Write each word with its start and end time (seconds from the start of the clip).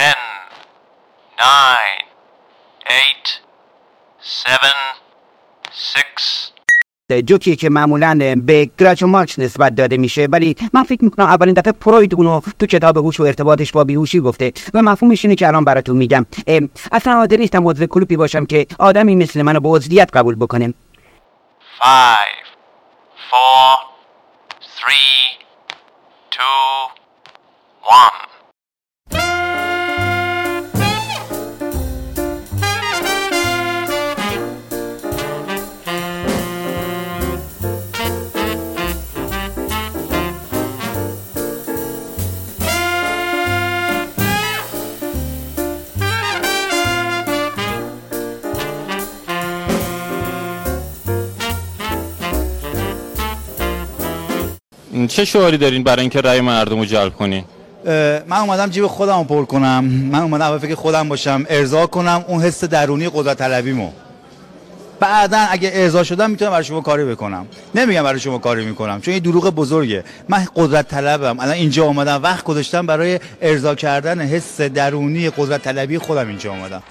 10, 0.00 0.06
9, 0.06 0.14
8, 2.86 3.42
7, 4.46 4.74
6, 7.12 7.22
جوکیه 7.26 7.56
که 7.56 7.68
معمولا 7.70 8.34
به 8.46 8.70
گراچو 8.78 9.06
مارکس 9.06 9.38
نسبت 9.38 9.74
داده 9.74 9.96
میشه 9.96 10.28
ولی 10.30 10.56
من 10.72 10.82
فکر 10.82 11.04
می‌کنم 11.04 11.26
اولین 11.26 11.54
دفعه 11.54 11.72
پروید 11.72 12.14
اونو 12.14 12.40
تو 12.58 12.66
کتاب 12.66 12.96
هوش 12.96 13.20
و 13.20 13.22
ارتباطش 13.22 13.72
با 13.72 13.84
بیهوشی 13.84 14.20
گفته 14.20 14.52
و 14.74 14.82
مفهومش 14.82 15.24
اینه 15.24 15.34
که 15.34 15.48
الان 15.48 15.64
براتون 15.64 15.96
میگم 15.96 16.26
اصلا 16.92 17.14
حاضر 17.14 17.36
نیستم 17.36 17.68
عضو 17.68 17.86
کلوپی 17.86 18.16
باشم 18.16 18.46
که 18.46 18.66
آدمی 18.78 19.16
مثل 19.16 19.42
منو 19.42 19.60
به 19.60 19.68
عضویت 19.68 20.16
قبول 20.16 20.34
بکنه 20.34 20.74
5, 21.80 22.16
4, 23.30 23.76
3, 24.60 24.86
2, 26.30 26.44
1. 28.24 28.29
چه 55.08 55.24
شعاری 55.24 55.56
دارین 55.56 55.82
برای 55.82 56.00
اینکه 56.00 56.20
رأی 56.20 56.40
مردم 56.40 56.78
رو 56.78 56.84
جلب 56.84 57.14
کنین؟ 57.14 57.44
من 58.26 58.36
اومدم 58.40 58.66
جیب 58.66 58.86
خودم 58.86 59.18
رو 59.18 59.24
پر 59.24 59.44
کنم. 59.44 59.84
من 59.84 60.18
اومدم 60.18 60.58
فکر 60.58 60.74
خودم 60.74 61.08
باشم 61.08 61.46
ارضا 61.48 61.86
کنم 61.86 62.24
اون 62.28 62.42
حس 62.42 62.64
درونی 62.64 63.08
قدرت 63.14 63.38
طلبیمو. 63.38 63.90
بعدا 65.00 65.38
اگه 65.50 65.70
ارضا 65.74 66.04
شدم 66.04 66.30
می‌تونم 66.30 66.50
برای 66.50 66.64
شما 66.64 66.80
کاری 66.80 67.04
بکنم. 67.04 67.46
نمیگم 67.74 68.02
برای 68.02 68.20
شما 68.20 68.38
کاری 68.38 68.64
می‌کنم 68.64 69.00
چون 69.00 69.14
یه 69.14 69.20
دروغ 69.20 69.50
بزرگه. 69.50 70.04
من 70.28 70.46
قدرت 70.56 70.88
طلبم. 70.88 71.40
الان 71.40 71.54
اینجا 71.54 71.84
اومدم 71.84 72.22
وقت 72.22 72.44
گذاشتم 72.44 72.86
برای 72.86 73.20
ارضا 73.42 73.74
کردن 73.74 74.20
حس 74.20 74.60
درونی 74.60 75.30
قدرت 75.30 75.62
طلبی 75.62 75.98
خودم 75.98 76.28
اینجا 76.28 76.50
اومدم. 76.50 76.82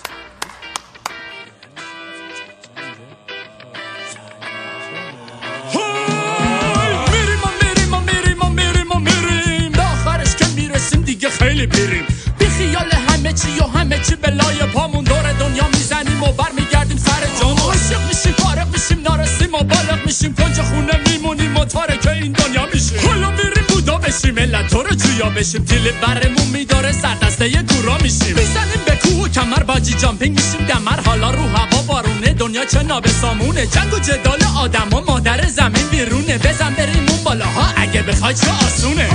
بالغ 19.64 20.06
میشیم 20.06 20.34
کنج 20.34 20.62
خونه 20.62 21.00
میمونیم 21.08 21.58
و 21.58 21.66
تارک 21.66 22.08
این 22.08 22.32
دنیا 22.32 22.66
میشیم 22.74 23.00
حالا 23.08 23.32
میریم 23.32 23.64
بودا 23.70 23.98
بشیم 23.98 24.34
ملت 24.34 24.74
رو 24.74 24.96
جویا 24.96 25.30
بشیم. 25.30 25.66
تیل 25.66 25.92
برمون 25.92 26.48
میداره 26.54 26.92
سردسته 26.92 27.50
گورا 27.50 27.98
میشیم. 27.98 28.36
می‌زنیم 28.36 28.82
به 28.86 28.96
کوه 28.96 29.26
و 29.26 29.28
کمر 29.28 29.64
باجی 29.64 29.94
جامپینگ 29.94 30.40
میشیم 30.40 30.68
دمر. 30.68 31.00
حالا 31.06 31.32
رو 31.32 31.44
هوا 31.44 31.82
بارونه 31.82 32.34
دنیا 32.34 32.66
چه 32.66 32.84
نابسامونه. 32.84 33.68
جنگ 33.68 33.94
و 33.94 34.00
جدال 34.00 34.44
آدم 34.58 34.88
و 34.94 35.02
مادر 35.02 35.48
زمین 35.48 35.88
بیرونه. 35.92 36.38
بزن 36.38 36.74
بریم 36.74 37.10
اون 37.10 37.24
بالاها 37.24 37.74
اگه 37.76 38.02
بخوای 38.02 38.34
چه 38.34 38.52
آسونه. 38.66 39.10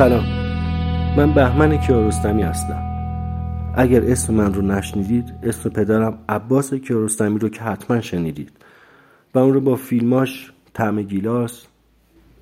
سلام. 0.00 0.24
من 1.16 1.32
بهمن 1.34 1.76
کیارستمی 1.76 2.42
هستم. 2.42 2.82
اگر 3.76 4.04
اسم 4.04 4.34
من 4.34 4.54
رو 4.54 4.62
نشنیدید 4.62 5.34
اسم 5.42 5.70
پدرم 5.70 6.18
عباس 6.28 6.74
کیارستمی 6.74 7.38
رو 7.38 7.48
که 7.48 7.60
حتما 7.60 8.00
شنیدید. 8.00 8.52
و 9.34 9.38
اون 9.38 9.54
رو 9.54 9.60
با 9.60 9.76
فیلماش 9.76 10.52
طعم 10.74 11.02
گیلاس 11.02 11.66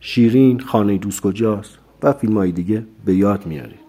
شیرین 0.00 0.60
خانه 0.60 0.98
دوست 0.98 1.20
کجاست 1.20 1.78
و 2.02 2.12
فیلم 2.12 2.36
های 2.36 2.52
دیگه 2.52 2.84
به 3.04 3.14
یاد 3.14 3.46
میارید. 3.46 3.80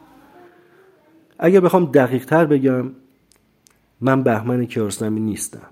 اگر 1.39 1.59
بخوام 1.59 1.85
دقیق 1.85 2.25
تر 2.25 2.45
بگم 2.45 2.91
من 4.01 4.23
بهمن 4.23 4.65
کیارستمی 4.65 5.19
نیستم. 5.19 5.67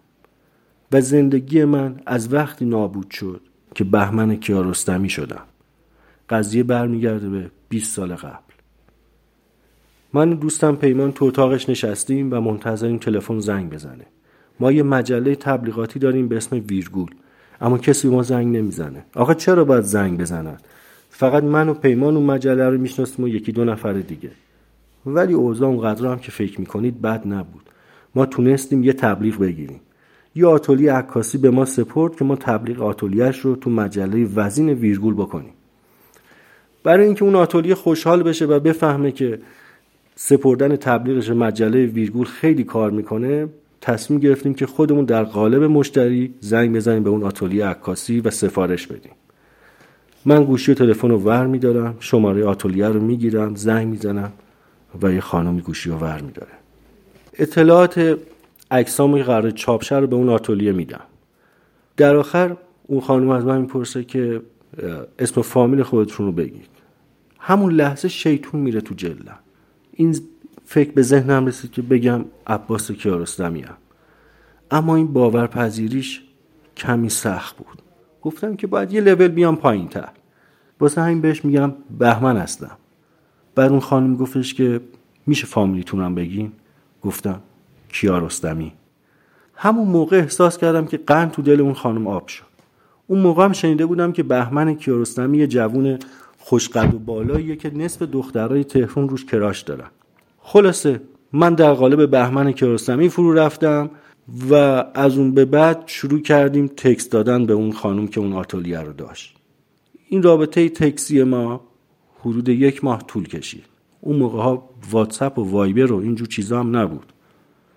و 0.92 1.02
زندگی 1.02 1.66
من 1.66 1.96
از 2.06 2.34
وقتی 2.34 2.66
نابود 2.66 3.12
شد 3.12 3.42
که 3.76 3.84
بهمن 3.84 4.36
کیارستمی 4.36 5.10
شدم. 5.10 5.44
قضیه 6.30 6.64
برمیگرده 6.64 7.30
به 7.30 7.52
20 7.70 7.96
سال 7.96 8.16
قبل. 8.16 8.54
من 10.14 10.34
و 10.34 10.36
دوستم 10.36 10.76
پیمان 10.76 11.12
تو 11.12 11.26
اتاقش 11.26 11.70
نشستیم 11.70 12.34
و 12.34 12.42
منتظریم 12.42 12.98
تلفن 12.98 13.40
زنگ 13.40 13.70
بزنه. 13.70 14.06
ما 14.60 14.72
یه 14.72 14.84
مجله 14.84 15.36
تبلیغاتی 15.36 16.00
داریم 16.00 16.28
به 16.28 16.38
اسم 16.38 16.64
ویرگول 16.70 17.10
اما 17.62 17.78
کسی 17.78 18.08
ما 18.08 18.24
زنگ 18.24 18.58
نمی‌زنه. 18.58 19.06
آقا 19.16 19.34
چرا 19.34 19.66
باید 19.66 19.84
زنگ 19.84 20.20
بزنن؟ 20.20 20.58
فقط 21.10 21.44
من 21.44 21.70
و 21.70 21.74
پیمان 21.74 22.16
اون 22.16 22.26
مجله 22.26 22.70
رو 22.70 22.78
می‌شناسیم 22.78 23.26
و 23.26 23.28
یکی 23.28 23.52
دو 23.52 23.66
نفر 23.66 23.94
دیگه. 23.94 24.32
ولی 25.06 25.34
اوضاع 25.34 25.70
اونقدر 25.70 26.06
هم 26.06 26.20
که 26.20 26.32
فکر 26.32 26.60
می‌کنید 26.60 27.02
بد 27.02 27.28
نبود. 27.28 27.70
ما 28.16 28.26
تونستیم 28.26 28.84
یه 28.84 28.94
تبلیغ 28.94 29.40
بگیریم. 29.40 29.80
یه 30.36 30.48
آتولی 30.48 30.88
عکاسی 30.88 31.38
به 31.38 31.50
ما 31.50 31.66
سپرد 31.66 32.16
که 32.16 32.26
ما 32.26 32.36
تبلیغ 32.36 32.82
آتولیش 32.82 33.40
رو 33.40 33.56
تو 33.56 33.70
مجله 33.70 34.26
وزین 34.36 34.70
ویرگول 34.70 35.14
بکنیم. 35.14 35.54
برای 36.84 37.06
اینکه 37.06 37.24
اون 37.26 37.36
آتولیه 37.36 37.76
خوشحال 37.76 38.24
بشه 38.24 38.46
و 38.46 38.60
بفهمه 38.60 39.12
که 39.12 39.40
سپردن 40.16 40.76
تبلیغش 40.76 41.30
مجله 41.30 41.86
ویرگول 41.86 42.26
خیلی 42.26 42.64
کار 42.64 42.92
می‌کنه 42.92 43.48
تصمیم 43.82 44.20
گرفتیم 44.20 44.54
که 44.54 44.66
خودمون 44.66 45.06
در 45.06 45.24
قالب 45.24 45.64
مشتری 45.64 46.34
زنگ 46.40 46.76
بزنیم 46.76 47.04
به 47.04 47.10
اون 47.10 47.24
آتولیه 47.24 47.66
عکاسی 47.66 48.20
و 48.20 48.30
سفارش 48.30 48.88
بدیم. 48.88 49.12
من 50.26 50.44
گوشی 50.44 50.74
تلفن 50.74 51.10
رو 51.10 51.18
ور 51.18 51.48
میدارم 51.48 51.96
شماره 52.00 52.46
آتولیه 52.46 52.88
رو 52.88 53.02
می‌گیرم 53.02 53.56
زنگ 53.56 53.88
می‌زنم 53.88 54.32
و 55.02 55.14
یه 55.14 55.20
خانمی 55.20 55.62
گوشی 55.62 55.90
رو 55.90 55.96
ور 55.96 56.22
میداره. 56.22 56.52
اطلاعات 57.34 58.18
اجسامی 58.72 59.20
که 59.20 59.24
قرار 59.24 59.52
چاپشه 59.52 59.98
رو 59.98 60.08
به 60.08 60.16
اون 60.16 60.30
آتولیه 60.30 60.72
میدم. 60.72 61.04
در 61.98 62.16
آخر 62.16 62.56
اون 62.88 63.02
خانم 63.02 63.30
از 63.30 63.46
من 63.46 63.62
می‌پرسه 63.62 64.04
که 64.04 64.42
اسم 65.20 65.42
فامیل 65.42 65.84
خودتون 65.84 66.26
رو 66.26 66.32
بگید. 66.32 66.70
همون 67.40 67.74
لحظه 67.74 68.08
شیطون 68.08 68.62
میره 68.62 68.82
تو 68.82 68.96
جلم 68.96 69.40
این 69.94 70.20
فکر 70.66 70.92
به 70.92 71.02
ذهنم 71.02 71.46
رسید 71.46 71.72
که 71.72 71.82
بگم 71.82 72.26
عباس 72.48 72.92
کیارستمی 72.92 73.62
هم. 73.62 73.78
اما 74.72 74.96
این 74.96 75.14
باورپذیریش 75.14 76.24
کمی 76.78 77.10
سخت 77.10 77.58
بود. 77.58 77.82
گفتم 78.22 78.56
که 78.56 78.68
باید 78.68 78.94
یه 78.94 79.02
لول 79.02 79.28
بیام 79.28 79.56
پایین 79.56 79.88
تر 79.88 80.10
واسه 80.80 81.02
همین 81.02 81.22
بهش 81.22 81.46
میگم 81.46 81.74
بهمن 81.98 82.38
هستم. 82.38 82.78
بعد 83.56 83.72
اون 83.72 83.80
خانم 83.80 84.16
گفتش 84.16 84.54
که 84.54 84.82
میشه 85.28 85.48
فامیلیتونم 85.48 86.16
بگین؟ 86.16 86.52
گفتم 87.02 87.42
کیارستمی. 87.90 88.74
همون 89.56 89.88
موقع 89.88 90.18
احساس 90.18 90.58
کردم 90.58 90.86
که 90.86 90.98
قند 90.98 91.32
تو 91.32 91.42
دل 91.42 91.62
اون 91.62 91.74
خانم 91.74 92.08
آب 92.08 92.28
شد. 92.28 92.46
اون 93.08 93.20
موقع 93.20 93.46
هم 93.46 93.54
شنیده 93.54 93.86
بودم 93.86 94.12
که 94.12 94.24
بهمن 94.24 94.76
کیارستمی 94.76 95.38
یه 95.38 95.48
جوون 95.48 96.00
خوشقد 96.38 96.94
و 96.94 97.00
بالاییه 97.00 97.56
که 97.56 97.78
نصف 97.78 98.02
دخترای 98.02 98.64
تهران 98.64 99.10
روش 99.10 99.26
کراش 99.26 99.62
دارن. 99.62 99.88
خلاصه 100.40 101.02
من 101.34 101.54
در 101.54 101.74
قالب 101.74 102.12
بهمن 102.12 102.52
کیارستمی 102.52 103.10
فرو 103.10 103.34
رفتم 103.34 103.90
و 104.50 104.54
از 104.94 105.18
اون 105.18 105.34
به 105.34 105.46
بعد 105.46 105.84
شروع 105.86 106.22
کردیم 106.22 106.68
تکست 106.68 107.12
دادن 107.12 107.46
به 107.46 107.54
اون 107.54 107.72
خانم 107.72 108.08
که 108.08 108.20
اون 108.20 108.34
آتلیه 108.34 108.80
رو 108.80 108.94
داشت. 108.94 109.36
این 110.10 110.24
رابطه 110.24 110.70
تکسی 110.70 111.24
ما 111.24 111.62
حدود 112.20 112.50
یک 112.50 112.84
ماه 112.84 113.04
طول 113.08 113.28
کشید. 113.28 113.66
اون 114.02 114.16
موقع 114.16 114.42
ها 114.42 114.70
واتساپ 114.92 115.40
و 115.40 115.52
وایبر 115.52 115.92
و 115.92 115.98
اینجور 115.98 116.28
چیزا 116.28 116.60
هم 116.60 116.78
نبود. 116.78 117.14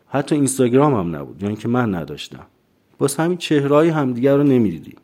حتی 0.09 0.35
اینستاگرام 0.35 0.95
هم 0.95 1.17
نبود 1.17 1.43
یعنی 1.43 1.57
که 1.57 1.69
من 1.69 1.95
نداشتم. 1.95 2.47
باز 2.99 3.17
همین 3.17 3.37
چهرهای 3.37 3.89
همدیگر 3.89 4.37
رو 4.37 4.43
نمی‌دیدیم. 4.43 4.97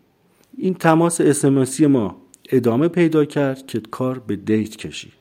این 0.57 0.75
تماس 0.75 1.21
اسمسی 1.21 1.87
ما 1.87 2.17
ادامه 2.51 2.89
پیدا 2.89 3.25
کرد 3.25 3.67
که 3.67 3.81
کار 3.91 4.19
به 4.19 4.37
دیت 4.37 4.77
کشید. 4.77 5.13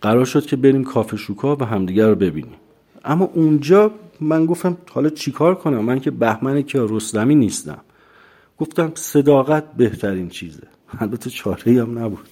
قرار 0.00 0.24
شد 0.24 0.46
که 0.46 0.56
بریم 0.56 0.84
کافه 0.84 1.16
شوکا 1.16 1.56
و 1.56 1.64
همدیگر 1.64 2.08
رو 2.08 2.14
ببینیم. 2.14 2.56
اما 3.04 3.30
اونجا 3.34 3.90
من 4.20 4.46
گفتم 4.46 4.76
حالا 4.90 5.08
چیکار 5.08 5.54
کنم؟ 5.54 5.84
من 5.84 6.00
که 6.00 6.10
بهمن 6.10 6.62
کیارستمی 6.62 7.34
نیستم. 7.34 7.78
گفتم 8.58 8.92
صداقت 8.94 9.72
بهترین 9.72 10.28
چیزه. 10.28 10.62
البته 10.98 11.30
چاره 11.30 11.82
هم 11.82 11.98
نبود. 11.98 12.28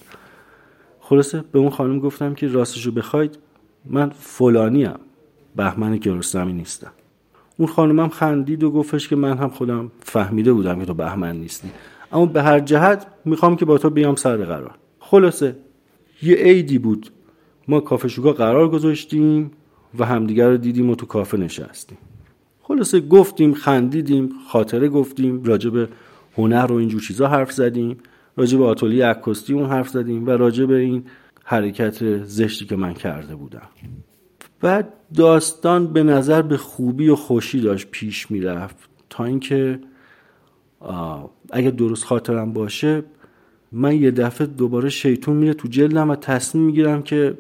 خلاصه 1.01 1.45
به 1.53 1.59
اون 1.59 1.71
خانم 1.71 1.99
گفتم 1.99 2.35
که 2.35 2.49
راستشو 2.49 2.93
بخواید 2.93 3.39
من 3.85 4.11
فلانی 4.11 4.85
هم 4.85 5.01
بهمن 5.57 5.97
کیارستمی 5.99 6.53
نیستم. 6.53 6.93
اون 7.57 7.69
خانمم 7.69 8.09
خندید 8.09 8.63
و 8.63 8.71
گفتش 8.71 9.09
که 9.09 9.17
من 9.17 9.39
هم 9.39 9.49
خودم 9.49 9.91
فهمیده 10.01 10.53
بودم 10.53 10.81
که 10.81 10.87
تو 10.87 10.95
بهمن 10.95 11.37
نیستی. 11.37 11.71
اما 12.15 12.27
به 12.27 12.43
هر 12.43 12.61
جهت 12.61 13.07
می‌خوام 13.25 13.57
که 13.57 13.65
با 13.65 13.79
تو 13.79 13.91
بیام 13.91 14.15
سر 14.15 14.37
قرار. 14.37 14.75
خلاصه 14.99 15.57
یه 16.23 16.37
عیدی 16.37 16.79
بود. 16.79 17.11
ما 17.69 17.81
کافه 17.81 18.09
شوگا 18.09 18.33
قرار 18.33 18.69
گذاشتیم 18.69 19.51
و 19.99 20.05
همدیگر 20.05 20.49
رو 20.49 20.57
دیدیم 20.57 20.91
و 20.91 20.95
تو 20.95 21.07
کافه 21.07 21.37
نشستیم. 21.37 21.99
خلاصه 22.63 23.01
گفتیم 23.01 23.55
خندیدیم 23.55 24.31
خاطره 24.49 24.89
گفتیم 24.89 25.45
راجع 25.45 25.71
به 25.71 25.89
هنر 26.37 26.67
و 26.73 26.75
اینجور 26.75 27.01
چیزا 27.01 27.29
حرف 27.29 27.53
زدیم 27.53 27.97
راجع 28.37 28.59
به 28.59 28.65
آتولی 28.65 29.01
عکاسی 29.01 29.55
اون 29.55 29.67
حرف 29.67 29.89
زدیم 29.89 30.27
و 30.27 30.31
راجع 30.31 30.65
به 30.65 30.77
این 30.77 31.05
حرکت 31.45 32.25
زشتی 32.25 32.65
که 32.65 32.77
من 32.77 32.95
کرده 32.95 33.35
بودم. 33.35 33.69
بعد 34.61 34.93
داستان 35.17 35.93
به 35.93 36.03
نظر 36.03 36.43
به 36.43 36.57
خوبی 36.57 37.09
و 37.09 37.17
خوشی 37.17 37.61
داشت 37.61 37.89
پیش 37.91 38.31
می‌رفت 38.31 38.77
تا 39.11 39.25
اینکه 39.25 39.81
اگه 41.55 41.71
درست 41.71 42.05
خاطرم 42.05 42.53
باشه 42.53 43.03
من 43.73 43.97
یه 43.97 44.11
دفعه 44.11 44.47
دوباره 44.47 44.89
شیطون 44.89 45.37
میره 45.37 45.55
تو 45.55 45.69
جلدم 45.69 46.11
و 46.11 46.17
تصمیم 46.17 46.65
می‌گیرم 46.65 47.03
که 47.03 47.39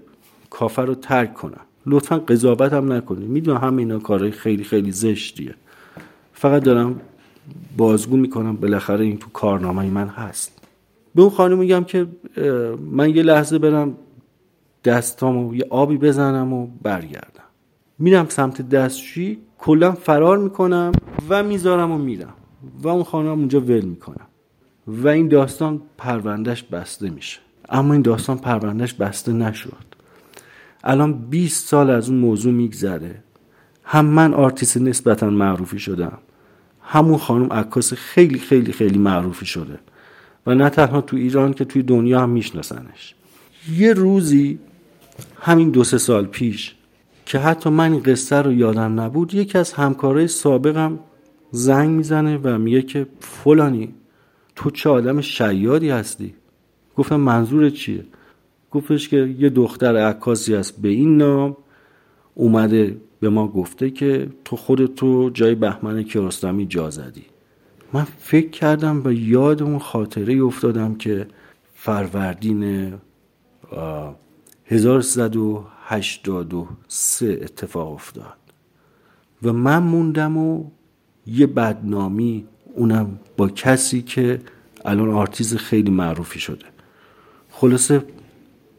کافر 0.51 0.85
رو 0.85 0.95
ترک 0.95 1.35
کنم. 1.35 1.61
لطفا 1.87 2.19
قضاوت 2.19 2.73
هم 2.73 2.93
نکنید. 2.93 3.29
می‌دونم 3.29 3.61
همه 3.61 3.79
اینا 3.79 3.99
کارهای 3.99 4.31
خیلی 4.31 4.65
خیلی 4.65 4.93
زشتیه. 4.93 5.55
فقط 6.33 6.63
دارم 6.63 7.01
بازگو 7.77 8.17
می‌کنم 8.17 8.57
بالاخره 8.57 9.05
این 9.05 9.19
تو 9.19 9.31
کارنامه 9.31 9.91
من 9.91 10.09
هست. 10.09 10.59
به 11.15 11.23
اون 11.23 11.31
خانم 11.31 11.59
میگم 11.59 11.85
که 11.85 12.07
من 12.91 13.11
یه 13.11 13.23
لحظه 13.23 13.59
برم 13.59 13.97
دستامو 14.85 15.55
یه 15.55 15.67
آبی 15.71 15.97
بزنم 15.97 16.53
و 16.53 16.69
برگردم. 16.83 17.45
میرم 17.99 18.27
سمت 18.29 18.69
دستشویی 18.69 19.39
کلا 19.59 19.93
فرار 19.93 20.39
می‌کنم 20.39 20.93
و 21.29 21.43
می‌ذارم 21.43 21.93
و 21.93 21.99
میرم. 21.99 22.35
و 22.83 22.89
اون 22.89 23.05
خانم 23.05 23.29
اونجا 23.29 23.61
ول 23.61 23.85
می‌کنم. 23.85 24.27
و 24.87 25.09
این 25.09 25.29
داستان 25.29 25.83
پروندهش 25.99 26.63
بسته 26.63 27.11
میشه. 27.11 27.39
اما 27.69 27.93
این 27.93 28.03
داستان 28.03 28.39
پروندهش 28.39 28.93
بسته 28.93 29.33
نشد. 29.33 29.85
الان 30.85 31.13
20 31.13 31.69
سال 31.69 31.91
از 31.91 32.09
اون 32.09 32.19
موضوع 32.19 32.53
میگذره. 32.53 33.23
هم 33.85 34.07
من 34.07 34.35
آرتیست 34.35 34.77
نسبتا 34.77 35.31
معروفی 35.31 35.79
شدم. 35.79 36.19
همون 36.83 37.19
خانم 37.19 37.53
عکاس 37.53 37.93
خیلی 37.93 38.39
خیلی 38.39 38.73
خیلی 38.73 38.99
معروفی 38.99 39.47
شده. 39.47 39.79
و 40.47 40.55
نه 40.55 40.71
تنها 40.71 41.01
تو 41.01 41.17
ایران 41.17 41.53
که 41.53 41.65
توی 41.65 41.83
دنیا 41.83 42.21
هم 42.21 42.31
میشناسنش. 42.31 43.15
یه 43.77 43.93
روزی 43.93 44.59
همین 45.41 45.71
دو 45.71 45.85
سه 45.85 45.99
سال 45.99 46.27
پیش 46.27 46.75
که 47.27 47.39
حتی 47.39 47.71
من 47.71 47.93
این 47.93 48.03
قصه 48.03 48.37
رو 48.37 48.53
یادم 48.53 49.01
نبود 49.01 49.35
یکی 49.35 49.59
از 49.59 49.73
همکارای 49.73 50.29
سابقم 50.29 50.99
زنگ 51.55 51.91
می‌زنه 51.91 52.41
و 52.43 52.59
میگه 52.59 52.83
که 52.83 53.07
فلانی 53.21 53.95
تو 54.57 54.71
چه 54.71 54.91
آدم 54.91 55.21
شیادی 55.21 55.91
هستی؟ 55.91 56.35
گفتم 56.97 57.17
منظور 57.17 57.71
چیه؟ 57.71 58.05
گفتش 58.71 59.09
که 59.09 59.35
یه 59.39 59.49
دختر 59.49 59.97
عکاسی 59.97 60.55
هست 60.55 60.83
به 60.83 60.89
این 60.89 61.17
نام 61.17 61.57
اومده 62.35 62.97
به 63.21 63.29
ما 63.29 63.49
گفته 63.49 63.91
که 63.91 64.29
تو 64.45 64.57
خودتو 64.57 65.31
جای 65.31 65.55
بهمن 65.55 66.03
کیارستمی 66.03 66.67
جا 66.67 66.91
زدی. 66.91 67.25
من 67.93 68.05
فکر 68.19 68.51
کردم 68.51 69.03
و 69.05 69.13
یاد 69.13 69.63
اون 69.63 69.79
خاطره 69.79 70.45
افتادم 70.45 70.95
که 70.95 71.27
فروردین 71.75 72.93
1383 74.67 77.39
اتفاق 77.43 77.93
افتاد 77.93 78.37
و 79.43 79.53
من 79.53 79.79
موندم 79.79 80.37
و 80.37 80.65
یه 81.27 81.47
بدنامی 81.47 82.45
اونم 82.75 83.19
با 83.37 83.49
کسی 83.49 84.03
که 84.03 84.41
الان 84.85 85.11
آرتیز 85.11 85.57
خیلی 85.57 85.91
معروفی 85.91 86.41
شده. 86.41 86.65
خلاصه 87.51 88.05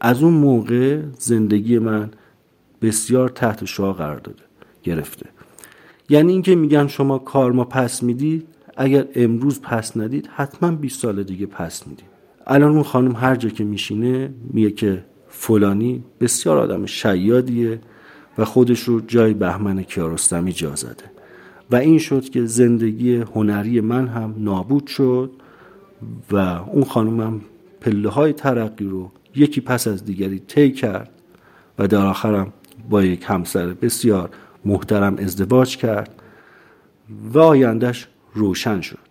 از 0.00 0.22
اون 0.22 0.34
موقع 0.34 1.02
زندگی 1.18 1.78
من 1.78 2.10
بسیار 2.82 3.28
تحت 3.28 3.64
شعا 3.64 3.92
قرار 3.92 4.18
داده 4.18 4.42
گرفته. 4.82 5.26
یعنی 6.08 6.32
اینکه 6.32 6.54
میگن 6.54 6.86
شما 6.86 7.18
کار 7.18 7.52
ما 7.52 7.64
پس 7.64 8.02
می‌دید 8.02 8.46
اگر 8.76 9.06
امروز 9.14 9.60
پس 9.60 9.96
ندید 9.96 10.30
حتما 10.34 10.70
20 10.70 11.00
سال 11.00 11.22
دیگه 11.22 11.46
پس 11.46 11.86
می‌دید. 11.86 12.06
الان 12.46 12.72
اون 12.72 12.82
خانم 12.82 13.16
هر 13.16 13.36
جا 13.36 13.48
که 13.48 13.64
میشینه 13.64 14.34
میگه 14.52 14.70
که 14.70 15.04
فلانی 15.28 16.04
بسیار 16.20 16.58
آدم 16.58 16.86
شیادیه 16.86 17.80
و 18.38 18.44
خودش 18.44 18.80
رو 18.80 19.00
جای 19.00 19.34
بهمن 19.34 19.82
کیارستمی 19.82 20.52
جا 20.52 20.74
زده. 20.74 21.15
و 21.70 21.76
این 21.76 21.98
شد 21.98 22.28
که 22.28 22.44
زندگی 22.44 23.16
هنری 23.16 23.80
من 23.80 24.08
هم 24.08 24.34
نابود 24.38 24.86
شد 24.86 25.30
و 26.30 26.36
اون 26.36 26.84
خانومم 26.84 27.40
پله 27.80 28.08
های 28.08 28.32
ترقی 28.32 28.84
رو 28.84 29.10
یکی 29.34 29.60
پس 29.60 29.88
از 29.88 30.04
دیگری 30.04 30.38
طی 30.38 30.72
کرد 30.72 31.10
و 31.78 31.86
در 31.88 32.06
آخرم 32.06 32.52
با 32.90 33.04
یک 33.04 33.24
همسر 33.26 33.66
بسیار 33.66 34.30
محترم 34.64 35.16
ازدواج 35.18 35.76
کرد 35.76 36.22
و 37.32 37.38
آیندهش 37.38 38.08
روشن 38.34 38.80
شد. 38.80 39.05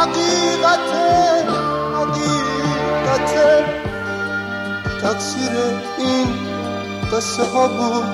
حقیقت 0.00 0.90
حقیقت. 1.94 3.34
تقصیر 5.02 5.50
این 5.98 6.28
قصه 7.12 7.44
ها 7.44 7.68
بود. 7.68 8.04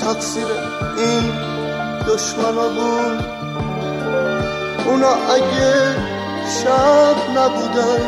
تقصیر 0.00 0.46
این 0.96 1.32
دشمن 2.08 2.54
ها 2.54 2.68
بود. 2.68 3.24
اونا 4.86 5.08
اگه 5.08 5.96
شب 6.62 7.16
نبودن 7.36 8.00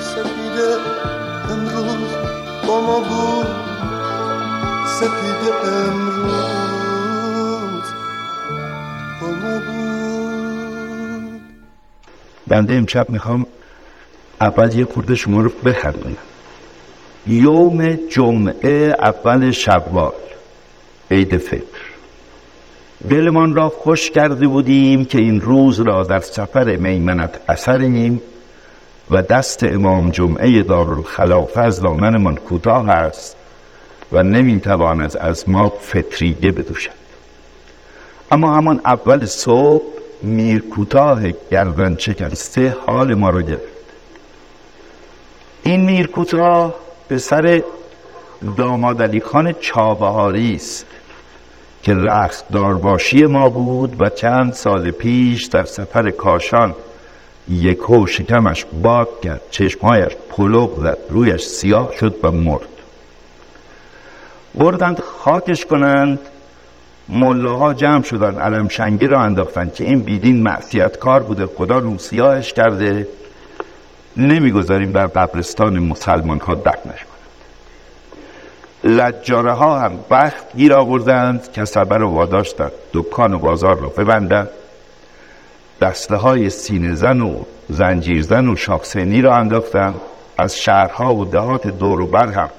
سپیده 0.00 0.76
امروز 1.50 2.10
با 2.66 2.80
ما 2.80 3.00
بود. 3.00 3.46
سپیده 4.86 5.54
امروز. 5.64 6.59
بنده 12.50 12.74
امشب 12.74 13.10
می‌خوام 13.10 13.46
اول 14.40 14.74
یه 14.74 14.84
خورده 14.84 15.14
شما 15.14 15.40
رو 15.40 15.50
بخندونم. 15.64 16.16
یوم 17.26 17.98
جمعه 18.10 18.94
اول 18.98 19.50
شوال. 19.50 20.12
عید 21.10 21.36
فطر. 21.36 21.80
دلمان 23.10 23.54
را 23.54 23.68
خوش 23.68 24.10
کرده 24.10 24.46
بودیم 24.46 25.04
که 25.04 25.18
این 25.18 25.40
روز 25.40 25.80
را 25.80 26.04
در 26.04 26.20
سفر 26.20 26.76
میمنت 26.76 27.40
اثریم 27.48 28.20
و 29.10 29.22
دست 29.22 29.64
امام 29.64 30.10
جمعه 30.10 30.62
دارالخلافه 30.62 31.60
از 31.60 31.80
دامنمان 31.80 32.36
کوتاه 32.36 32.90
است 32.90 33.36
و 34.12 34.22
نمی‌تواند 34.22 35.16
از 35.16 35.48
ما 35.48 35.68
فطریه 35.68 36.52
بدوشد. 36.52 37.00
اما 38.32 38.56
همان 38.56 38.80
اول 38.84 39.26
صبح 39.26 39.99
میر 40.22 40.62
کوتاه 40.62 41.20
گردن 41.50 41.96
شکسته 41.96 42.76
حال 42.86 43.14
ما 43.14 43.30
را 43.30 43.42
گرفت. 43.42 43.62
این 45.62 45.84
میر 45.84 46.06
کوتاه 46.06 46.74
به 47.08 47.18
سر 47.18 47.62
داماد 48.56 49.02
علی 49.02 49.20
خان 49.20 49.52
چابهاری 49.52 50.54
است 50.54 50.86
که 51.82 51.94
رخت 51.94 52.44
ما 53.28 53.48
بود 53.48 54.00
و 54.00 54.08
چند 54.08 54.52
سال 54.52 54.90
پیش 54.90 55.44
در 55.46 55.64
سفر 55.64 56.10
کاشان 56.10 56.74
یکو 57.48 58.06
شکمش 58.06 58.66
باد 58.82 59.08
کرد 59.22 59.40
چشمهایش 59.50 60.12
پلوغ 60.30 60.80
زد 60.80 60.98
رویش 61.10 61.42
سیاه 61.42 61.92
شد 62.00 62.14
و 62.22 62.30
مرد. 62.30 62.68
بردند 64.54 65.00
خاکش 65.00 65.66
کنند 65.66 66.18
ملاها 67.10 67.74
جمع 67.74 68.02
شدن 68.02 68.38
علم 68.38 68.68
شنگی 68.68 69.06
را 69.06 69.20
انداختن 69.20 69.70
که 69.74 69.84
این 69.84 70.00
بیدین 70.00 70.42
معصیت 70.42 70.98
کار 70.98 71.22
بوده 71.22 71.46
خدا 71.46 71.78
رو 71.78 71.98
سیاهش 71.98 72.52
کرده. 72.52 73.08
نمی‌گذاریم 74.16 74.92
در 74.92 75.06
قبرستان 75.06 75.78
مسلمان 75.78 76.40
ها 76.40 76.54
دفنش 76.54 77.04
کنند 77.04 77.20
لجاره 78.84 79.52
ها 79.52 79.78
هم 79.78 79.92
وقت 80.10 80.56
گیر 80.56 80.72
آوردند 80.74 81.52
کسبه 81.52 81.96
رو 81.96 82.10
واداشتند 82.10 82.72
دکان 82.92 83.34
و 83.34 83.38
بازار 83.38 83.78
را 83.78 83.88
ببندند. 83.88 84.48
دسته 85.80 86.16
های 86.16 86.50
سینه 86.50 86.94
زن 86.94 87.20
و 87.20 87.42
زنجیر 87.68 88.22
زن 88.22 88.48
و 88.48 88.56
شاکسینی 88.56 89.22
را 89.22 89.36
انداختند. 89.36 89.94
از 90.38 90.56
شهرها 90.56 91.14
و 91.14 91.24
دهات 91.24 91.66
دور 91.66 92.00
و 92.00 92.06
بر 92.06 92.26
هم 92.26 92.50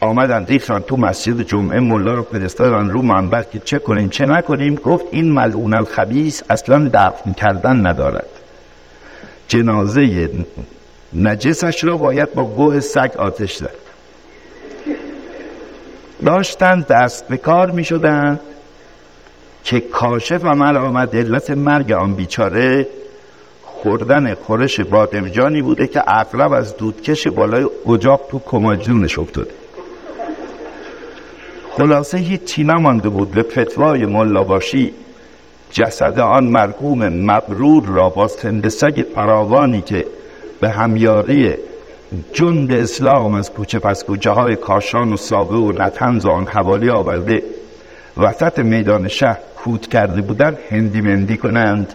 آمدن 0.00 0.46
ریختن 0.46 0.78
تو 0.78 0.96
مسجد 0.96 1.40
جمعه 1.40 1.80
ملا 1.80 2.14
رو 2.14 2.22
فرستادن 2.22 2.90
رو 2.90 3.02
منبر 3.02 3.42
که 3.42 3.58
چه 3.58 3.78
کنیم 3.78 4.08
چه 4.08 4.26
نکنیم؟ 4.26 4.74
گفت 4.74 5.04
این 5.10 5.32
ملعون 5.32 5.74
الخبیس 5.74 6.42
اصلا 6.50 6.90
دفن 6.94 7.32
کردن 7.32 7.86
ندارد. 7.86 8.28
جنازه 9.48 10.30
نجسش 11.12 11.84
را 11.84 11.96
باید 11.96 12.34
با 12.34 12.44
گوه 12.44 12.80
سگ 12.80 13.12
آتش 13.18 13.56
زد. 13.56 13.74
داشتن 16.24 16.80
دست 16.80 17.28
به 17.28 17.36
کار 17.36 17.70
می 17.70 17.84
شدن 17.84 18.40
که 19.64 19.80
کاشف 19.80 20.44
عمل 20.44 20.76
آمد. 20.76 21.16
علت 21.16 21.50
مرگ 21.50 21.92
آن 21.92 22.14
بیچاره 22.14 22.86
خوردن 23.64 24.34
خورش 24.34 24.80
بادمجانی 24.80 25.62
بوده 25.62 25.86
که 25.86 26.02
اغلب 26.06 26.52
از 26.52 26.76
دودکش 26.76 27.26
بالای 27.26 27.66
اجاق 27.88 28.20
تو 28.30 28.38
کماجونش 28.46 29.18
افتاده. 29.18 29.59
خلاصه 31.76 32.18
هیچی 32.18 32.64
نمانده 32.64 33.08
بود 33.08 33.30
به 33.30 33.42
فتوای 33.42 34.06
ملاباشی 34.06 34.92
جسد 35.70 36.18
آن 36.18 36.44
مرحوم 36.44 37.08
مبرور 37.08 37.84
را 37.86 38.08
با 38.08 38.28
سگ 38.68 39.04
فراوانی 39.14 39.82
که 39.82 40.06
به 40.60 40.70
همیاری 40.70 41.54
جند 42.32 42.72
اسلام 42.72 43.34
از 43.34 43.50
کوچه 43.50 43.78
پس 43.78 44.04
کوچه 44.04 44.30
های 44.30 44.56
کاشان 44.56 45.12
و 45.12 45.16
سابه 45.16 45.56
و 45.56 45.72
نتنز 45.72 46.26
آن 46.26 46.46
حوالی 46.46 46.90
آورده. 46.90 47.42
وسط 48.16 48.58
میدان 48.58 49.08
شهر 49.08 49.38
کود 49.56 49.88
کرده 49.88 50.22
بودن 50.22 50.58
هندی 50.70 51.00
مندی 51.00 51.36
کنند. 51.36 51.94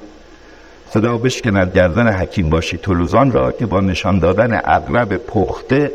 صدا 0.89 1.17
بشکند 1.17 1.75
گردن 1.75 2.07
حکیم 2.07 2.49
باشی 2.49 2.77
تلوزان 2.77 3.31
را 3.31 3.51
که 3.51 3.65
با 3.65 3.81
نشان 3.81 4.19
دادن 4.19 4.61
اغرب 4.63 5.17
پخته 5.17 5.91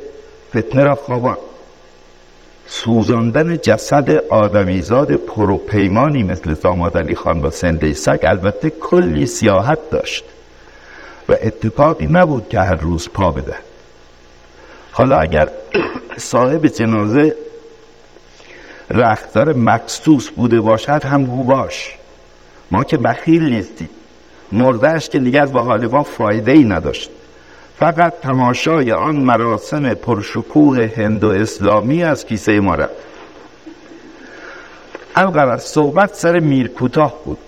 فتنه 0.57 0.85
را 0.85 0.95
خوابان 0.95 1.37
سوزاندن 2.73 3.57
جسد 3.57 4.11
آدمیزاد 4.29 5.13
پروپیمانی 5.13 6.23
مثل 6.23 6.55
زاماد 6.55 6.97
علی 6.97 7.15
خان 7.15 7.41
با 7.41 7.51
سنده 7.51 7.93
سگ 7.93 8.19
البته 8.23 8.71
کلی 8.71 9.27
سیاحت 9.27 9.91
داشت 9.91 10.25
و 11.29 11.33
اتفاقی 11.33 12.07
نبود 12.07 12.49
که 12.49 12.61
هر 12.61 12.75
روز 12.75 13.09
پا 13.09 13.31
بده. 13.31 13.55
حالا 14.93 15.19
اگر 15.19 15.49
صاحب 16.17 16.67
جنازه 16.67 17.37
رختار 18.91 19.53
مکسوس 19.53 20.31
بوده 20.31 20.61
باشد 20.61 21.05
هم 21.05 21.25
گو 21.25 21.45
باش. 21.45 21.95
ما 22.71 22.85
که 22.85 22.97
بخیل 22.97 23.43
نیستیم. 23.43 23.89
مردهش 24.53 25.09
که 25.09 25.19
دیگر 25.19 25.47
با 25.47 25.63
حال 25.63 25.87
ما 25.87 26.03
فایده 26.03 26.53
ای 26.53 26.65
نداشت. 26.65 27.11
فقط 27.81 28.21
تماشای 28.23 28.93
آن 28.93 29.17
مراسم 29.17 29.95
پرشکوه 29.95 30.91
هند 30.97 31.25
و 31.25 31.29
اسلامی 31.29 32.03
از 32.03 32.27
کیسه 32.27 32.61
ما 32.61 32.75
رفت. 32.75 32.93
القرار 35.17 35.57
صحبت 35.57 36.15
سر 36.15 36.39
میر 36.41 36.69
کوتاه 36.69 37.15
بود. 37.25 37.39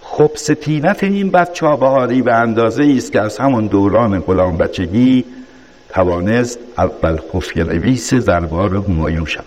خب 0.00 0.30
ستینت 0.34 1.04
این 1.04 1.30
بچه 1.30 1.66
بهاری 1.66 2.22
به 2.22 2.34
اندازه 2.34 2.94
است 2.96 3.12
که 3.12 3.20
از 3.20 3.38
همون 3.38 3.66
دوران 3.66 4.20
غلام 4.20 4.56
بچگی 4.56 5.24
توانست 5.88 6.58
اول 6.78 7.18
خفیه 7.34 7.64
نویس 7.64 8.14
دربار 8.14 8.76
همایون 8.76 9.24
شود. 9.24 9.44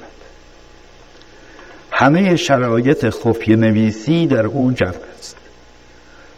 همه 1.91 2.35
شرایط 2.35 3.09
خفیه 3.09 3.55
نویسی 3.55 4.27
در 4.27 4.45
اون 4.45 4.75
جمع 4.75 4.89
است. 5.19 5.37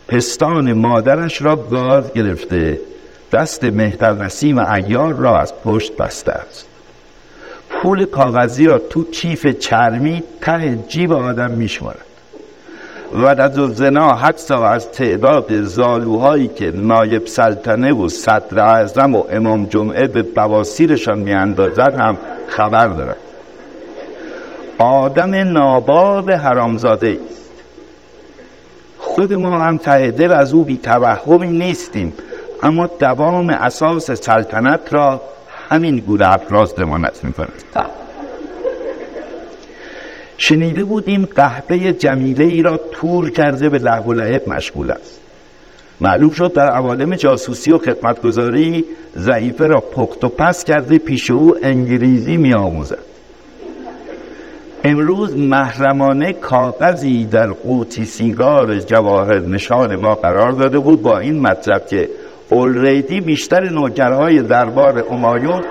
پستان 0.08 0.74
مادرش 0.74 1.42
را 1.42 1.56
گاز 1.56 2.14
گرفته 2.14 2.80
دست 3.32 3.64
مهتر 3.64 4.14
نسیم 4.14 4.58
ایار 4.58 5.14
را 5.14 5.40
از 5.40 5.54
پشت 5.64 5.98
بسته 5.98 6.32
است. 6.32 6.66
پول 7.70 8.06
کاغذی 8.06 8.66
را 8.66 8.80
تو 8.80 9.04
چیف 9.04 9.48
چرمی 9.48 10.24
ته 10.42 10.80
جیب 10.88 11.12
آدم 11.12 11.52
میشمارد. 11.52 12.06
و 13.14 13.26
از 13.26 13.54
زنا 13.54 14.14
حتی 14.14 14.54
از 14.54 14.92
تعداد 14.92 15.62
زالوهایی 15.64 16.48
که 16.48 16.72
نایب 16.72 17.28
سلطنه 17.28 17.94
و 17.94 18.10
صدر 18.10 18.60
اعظم 18.60 19.16
و 19.16 19.24
امام 19.30 19.66
جمعه 19.66 20.08
به 20.08 20.24
بواسیرشان 20.24 21.20
میاندازد 21.20 21.96
هم 22.00 22.18
خبر 22.48 22.88
دارد. 22.88 23.18
آدم 24.78 25.36
ناباب 25.36 26.32
حرامزاده 26.32 27.20
است. 27.30 27.52
خود 28.98 29.34
ما 29.34 29.60
هم 29.60 29.78
ته 29.78 30.30
از 30.34 30.54
او 30.54 30.64
بی 30.64 30.78
توهمی 30.78 31.48
نیستیم. 31.48 32.14
اما 32.66 32.88
دوام 32.88 33.50
اساس 33.50 34.12
سلطنت 34.12 34.94
را 34.94 35.22
همین 35.70 35.98
گونه 35.98 36.34
افراز 36.34 36.76
دمانت 36.76 37.24
می 37.24 37.34
شنیده 40.38 40.84
بودیم 40.84 41.26
قهبه 41.26 41.94
جمیله 41.94 42.46
ای 42.46 42.62
را 42.62 42.78
تور 42.92 43.30
کرده 43.30 43.70
به 43.70 43.78
لحو 43.78 44.10
و 44.10 44.14
لعب 44.14 44.50
مشغول 44.50 44.92
است. 44.92 45.20
معلوم 46.02 46.30
شد 46.30 46.54
در 46.54 46.70
عوالم 46.70 47.16
جاسوسی 47.16 47.72
و 47.72 47.78
خدمتگذاری 47.78 48.86
ضعیفه 49.18 49.68
را 49.68 49.80
پخت 49.80 50.24
و 50.24 50.30
پس 50.30 50.64
کرده 50.64 50.98
پیش 50.98 51.32
او 51.32 51.58
انگلیزی 51.64 52.38
می 52.38 52.54
آموزد 52.54 53.06
امروز 54.84 55.38
محرمانه 55.38 56.34
کاغذی 56.34 57.26
در 57.26 57.48
قوطی 57.48 58.06
سیگار 58.06 58.80
جواهر 58.80 59.40
نشان 59.40 59.96
ما 59.96 60.16
قرار 60.16 60.52
داده 60.52 60.80
بود 60.80 61.02
با 61.02 61.20
این 61.20 61.40
مطلب 61.40 61.88
که 61.88 62.10
اولریدی 62.50 63.22
بیشتر 63.22 63.70
نوکرهای 63.70 64.42
دربار 64.42 65.06
امایون 65.10 65.64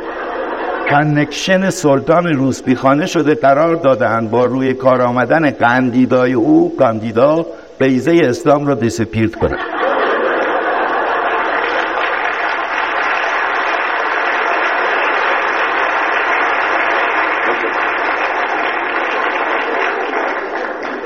کنکشن 0.91 1.71
سلطان 1.71 2.27
روسبیخانه 2.27 3.07
شده 3.07 3.35
قرار 3.35 3.75
دادند 3.75 4.31
با 4.31 4.45
روی 4.45 4.75
کار 4.75 5.03
آمدن 5.03 5.51
قندیدای 5.51 6.33
او 6.33 6.77
قندیدا 6.79 7.47
بیزه 7.79 8.13
اسلام 8.25 8.67
را 8.67 8.75
دیسپیرت 8.75 9.35
کنند. 9.35 9.59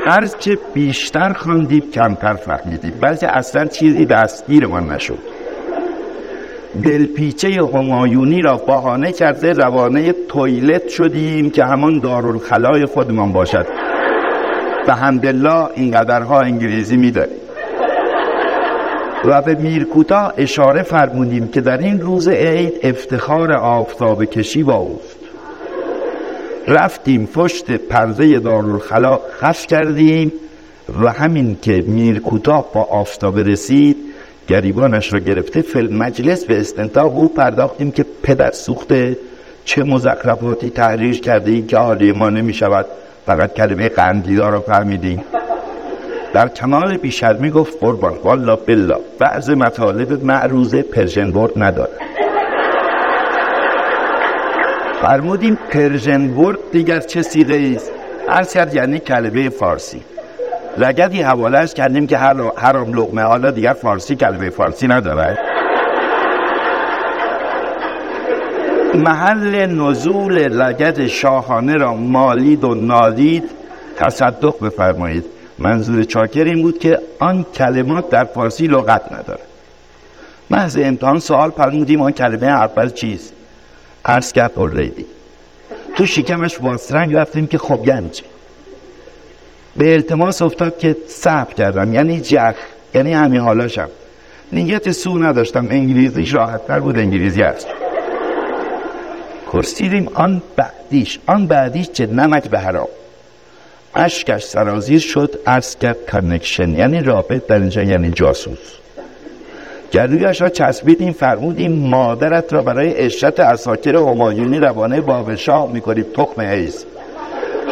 هرچه 0.07 0.59
بیشتر 0.75 1.33
خواندیم 1.33 1.91
کمتر 1.91 2.35
فهمیدیم. 2.35 2.93
بلکه 3.01 3.37
اصلا 3.37 3.65
چیزی 3.65 4.07
دستگیرمان 4.07 4.91
نشد. 4.93 5.38
دلپیچه 6.85 7.49
همایونی 7.75 8.43
را 8.43 8.57
بهانه 8.57 9.13
کرده 9.13 9.53
روانه 9.53 10.13
تویلت 10.13 10.89
شدیم 10.89 11.51
که 11.51 11.65
همان 11.65 11.99
دارالخلای 11.99 12.87
خودمان 12.87 13.33
باشد. 13.33 13.67
و 14.89 14.95
همدلله 14.95 15.69
اینقدرها 15.75 16.41
انگلیزی 16.41 16.97
میداریم. 16.97 17.39
و 19.25 19.43
به 19.43 19.55
میرکوتا 19.55 20.33
اشاره 20.37 20.83
فرمودیم 20.83 21.49
که 21.49 21.61
در 21.61 21.79
این 21.79 22.01
روز 22.01 22.29
عید 22.29 22.73
افتخار 22.83 23.53
آفتاب 23.53 24.25
کشی 24.25 24.63
با 24.63 24.75
اوست. 24.75 25.19
رفتیم 26.69 27.27
پشت 27.27 27.71
پرده 27.71 28.39
دارالخلا 28.39 29.19
خف 29.41 29.67
کردیم 29.67 30.33
و 31.03 31.13
همین 31.13 31.59
که 31.63 31.85
میرکوتا 31.87 32.65
با 32.75 32.83
آفتاب 32.83 33.39
رسید 33.39 34.08
گریبانش 34.49 35.13
را 35.13 35.19
گرفته 35.19 35.63
فل 35.63 35.93
مجلس 35.93 36.45
به 36.45 36.61
استنتاق 36.61 37.17
او 37.19 37.29
پرداختیم 37.29 37.91
که 37.91 38.05
پدر 38.23 38.51
سوخته 38.51 39.17
چه 39.65 39.83
مزخرفاتی 39.83 40.71
تحریر 40.71 41.21
کرده 41.21 41.51
ای 41.51 41.63
که 41.63 41.77
حالی 41.79 42.13
ما 42.13 42.31
نمی 42.31 42.55
شود 42.55 42.87
فقط 43.27 43.55
کلمه 43.55 43.89
قندیدا 43.89 44.49
را 44.49 44.61
فهمیدیم. 44.61 45.25
در 46.33 46.49
کمال 46.49 46.97
بیشرمی 46.97 47.51
گفت 47.51 47.79
قربان 47.81 48.15
والا 48.25 48.57
بالله 48.57 48.97
بعض 49.19 49.51
مطالب 49.51 50.25
معروضه 50.25 50.83
پرژن 50.83 51.31
ورد 51.31 51.53
نداره 51.57 51.91
فرمودیم 55.03 55.59
پرژن 55.71 56.31
ورد 56.31 56.59
دیگر 56.73 57.01
چه 57.01 57.23
سیغه 57.23 57.77
است؟ 57.77 57.93
کرد 58.55 58.75
یعنی 58.75 58.99
کلمه 58.99 59.49
فارسی. 59.49 60.01
لگدی 60.79 61.23
حوالهش 61.23 61.75
کردیم 61.75 62.07
که 62.07 62.19
هر 62.19 62.35
حرام 62.57 62.93
لغمه 62.93 63.23
حالا 63.23 63.51
دیگر 63.51 63.73
فارسی 63.73 64.17
کلمه 64.17 64.51
فارسی 64.51 64.89
نداره 64.89 65.39
محل 68.95 69.67
نزول 69.67 70.39
لگد 70.39 71.07
شاهانه 71.07 71.75
را 71.75 71.95
مالید 71.95 72.65
و 72.65 72.75
نالید 72.75 73.51
تصدق 73.97 74.65
بفرمایید. 74.65 75.25
منظور 75.59 76.05
چاکر 76.05 76.45
این 76.45 76.63
بود 76.63 76.79
که 76.79 76.99
آن 77.19 77.47
کلمات 77.55 78.11
در 78.11 78.25
فارسی 78.25 78.67
لغت 78.67 79.13
نداره 79.13 79.41
محض 80.51 80.79
امتحان 80.83 81.19
سوال 81.19 81.51
فرمودیم 81.51 82.01
آن 82.01 82.13
کلمه 82.13 82.47
اول 82.47 82.91
چیست؟ 82.91 83.33
عرض 84.05 84.33
کرد 84.33 84.53
اوریدی 84.55 85.07
تو 85.97 86.07
شکمش 86.07 86.61
واسرنگ 86.61 87.15
رفتیم 87.15 87.47
که 87.47 87.59
خب 87.59 87.81
یعنی 87.87 88.11
به 89.79 89.93
التماس 89.93 90.43
افتاد 90.43 90.79
که 90.79 90.97
صبر 91.09 91.55
کردم. 91.55 91.95
یعنی 91.95 92.21
جخ 92.21 92.55
یعنی 92.95 93.13
همین 93.13 93.41
حالاشم. 93.41 93.89
نیت 94.53 94.91
سو 94.91 95.19
نداشتم. 95.19 95.67
انگلیزیش 95.71 96.35
راحتتر 96.35 96.81
بود. 96.81 96.99
انگلیزی 96.99 97.43
است 97.43 97.67
پرسیدیم 99.53 100.09
آن 100.15 100.43
بعدیش. 100.57 101.19
آن 101.27 101.47
بعدیش 101.47 101.91
چه؟ 101.91 102.07
نمک 102.07 102.51
به 102.51 102.59
حرام. 102.59 102.89
اشکش 103.95 104.43
سرازیر 104.43 104.99
شد. 104.99 105.41
ارز 105.47 105.77
کرد 105.77 106.07
کنکشن 106.07 106.71
یعنی 106.71 107.01
رابط 107.01 107.47
در 107.47 107.59
اینجا 107.59 107.83
یعنی 107.83 108.11
جاسوس. 108.11 108.59
گلویش 109.93 110.41
را 110.41 110.49
چسبیدیم. 110.49 111.13
فرمودیم 111.13 111.73
مادرت 111.73 112.53
را 112.53 112.63
برای 112.63 112.97
اشرت 112.97 113.41
اساکر 113.41 113.97
همایونی 113.97 114.59
روانه 114.59 115.01
بابشاه 115.01 115.73
می‌کنیم 115.73 116.05
تخم 116.15 116.41
حیز 116.41 116.85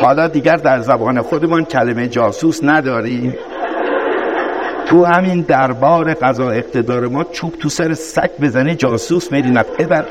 حالا 0.00 0.28
دیگر 0.28 0.56
در 0.56 0.80
زبان 0.80 1.22
خودمان 1.22 1.64
کلمه 1.64 2.08
جاسوس 2.08 2.60
نداریم. 2.62 3.34
تو 4.86 5.04
همین 5.04 5.40
دربار 5.40 6.14
قضا 6.14 6.50
اقتدار 6.50 7.08
ما 7.08 7.24
چوب 7.24 7.52
تو 7.52 7.68
سر 7.68 7.94
سگ 7.94 8.30
بزنه 8.42 8.74
جاسوس 8.74 9.32
میری 9.32 9.50
نفعه 9.50 9.86
بر 9.86 10.04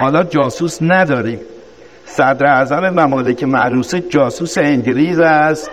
حالا 0.00 0.22
جاسوس 0.22 0.78
نداریم. 0.82 1.38
صدر 2.04 2.46
اعظم 2.46 2.90
ممالک 2.90 3.44
معروسه 3.44 4.00
جاسوس 4.00 4.58
انگلیس 4.58 5.18
است. 5.18 5.70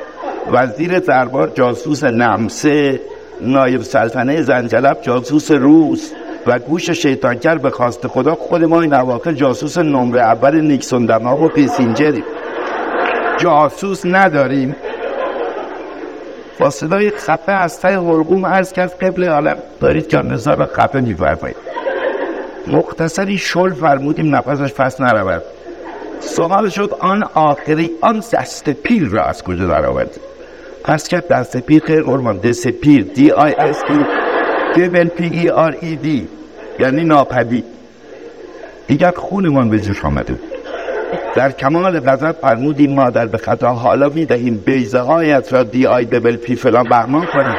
وزیر 0.51 0.99
دربار 0.99 1.47
جاسوس 1.47 2.03
نمسه. 2.03 2.99
نایب 3.41 3.81
سلطنه 3.81 4.41
زنجلب 4.41 4.97
جاسوس 5.01 5.51
روس 5.51 6.11
و 6.47 6.59
گوش 6.59 6.89
شیطانکر 6.89 7.55
به 7.55 7.69
خواست 7.69 8.07
خدا 8.07 8.35
خود 8.35 8.63
ما 8.63 8.81
این 8.81 8.93
اواخر 8.93 9.31
جاسوس 9.31 9.77
نمره 9.77 10.21
اول 10.21 10.61
نیکسون 10.61 11.05
دماغ 11.05 11.41
و 11.41 11.47
پیسینجریم 11.47 12.23
جاسوس 13.39 14.05
نداریم. 14.05 14.75
با 16.59 16.69
صدای 16.69 17.09
خفه 17.09 17.51
از 17.51 17.79
ته 17.79 17.87
حرقوم 17.87 18.45
عرض 18.45 18.73
کرد 18.73 19.03
قبل 19.03 19.23
عالم 19.23 19.57
دارید 19.79 20.09
جانزار 20.09 20.57
را 20.57 20.65
خفه 20.65 20.99
میفرمایید. 20.99 21.57
مختصری 22.67 23.37
شل 23.37 23.73
فرمودیم 23.73 24.35
نفسش 24.35 24.73
پس 24.73 25.01
نرود. 25.01 25.41
سوال 26.19 26.69
شد 26.69 26.95
آن 26.99 27.23
آخری 27.33 27.91
آن 28.01 28.23
دست 28.33 28.69
پیر 28.69 29.07
را 29.07 29.23
از 29.23 29.43
کجا 29.43 29.67
در 29.67 29.85
آورد 29.85 30.19
پس 30.89 31.07
کرد 31.07 31.27
دست 31.27 31.57
پیر 31.57 31.83
خیر 31.85 32.03
قربان 32.03 32.37
دست 32.37 32.67
پیر 32.67 33.03
D 33.03 33.31
I 33.31 33.53
S 33.53 33.83
A 34.75 34.89
P 35.05 35.29
E 35.33 35.49
R 35.49 35.75
E 35.81 35.95
D 35.95 36.27
یعنی 36.79 37.03
ناپدید 37.03 37.63
دیگر 38.87 39.11
خونمان 39.11 39.69
به 39.69 39.79
جوش 39.79 40.05
آمده 40.05 40.35
در 41.35 41.51
کمال 41.51 41.99
غضب 41.99 42.31
فرمودیم 42.31 42.93
مادر 42.93 43.25
به 43.25 43.37
خطا 43.37 43.69
حالا 43.69 44.09
می‌دهیم 44.09 44.63
بیضه 44.65 44.99
هایت 44.99 45.53
را 45.53 45.63
D 45.63 45.87
I 45.87 46.05
double 46.05 46.35
P 46.35 46.55
فلان 46.55 46.83
بهمان 46.83 47.25
کنیم 47.25 47.57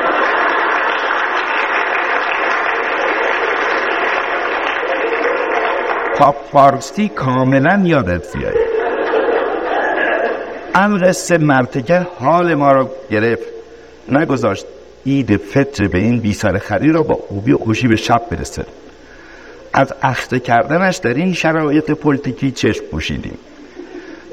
تا 6.16 6.34
فارسی 6.52 7.08
کاملا 7.08 7.82
یادت 7.84 8.26
بیاد 10.74 11.04
قصه 11.04 11.38
مرتگر 11.38 12.06
حال 12.18 12.54
ما 12.54 12.72
را 12.72 12.90
گرفت. 13.10 13.48
نگذاشت 14.08 14.66
عید 15.06 15.36
فطر 15.36 15.88
به 15.88 15.98
این 15.98 16.20
بیسار 16.20 16.58
خری 16.58 16.92
را 16.92 17.02
با 17.02 17.14
خوبی 17.14 17.52
و 17.52 17.58
خوشی 17.58 17.88
به 17.88 17.96
شب 17.96 18.22
برسه. 18.30 18.64
از 19.72 19.92
اخته 20.02 20.40
کردنش 20.40 20.96
در 20.96 21.14
این 21.14 21.32
شرایط 21.32 21.90
پلیتیکی 21.90 22.50
چشم 22.50 22.84
پوشیدیم. 22.84 23.38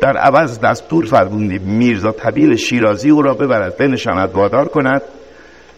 در 0.01 0.17
عوض 0.17 0.59
دستور 0.59 1.05
فرمودیم 1.05 1.61
میرزا 1.61 2.11
طبیل 2.11 2.55
شیرازی 2.55 3.09
او 3.09 3.21
را 3.21 3.33
ببرد 3.33 3.77
بنشاند 3.77 4.31
وادار 4.31 4.67
کند. 4.67 5.01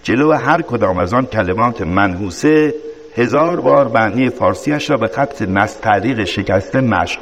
جلو 0.03 0.31
هر 0.31 0.61
کدام 0.61 0.97
از 0.97 1.13
آن 1.13 1.25
کلمات 1.25 1.81
منحوسه 1.81 2.73
هزار 3.15 3.61
بار 3.61 3.87
بنی 3.87 4.29
فارسیش 4.29 4.89
را 4.89 4.97
به 4.97 5.07
خط 5.07 5.41
نستعلیق 5.41 6.23
شکسته 6.23 6.81
مشق 6.81 7.18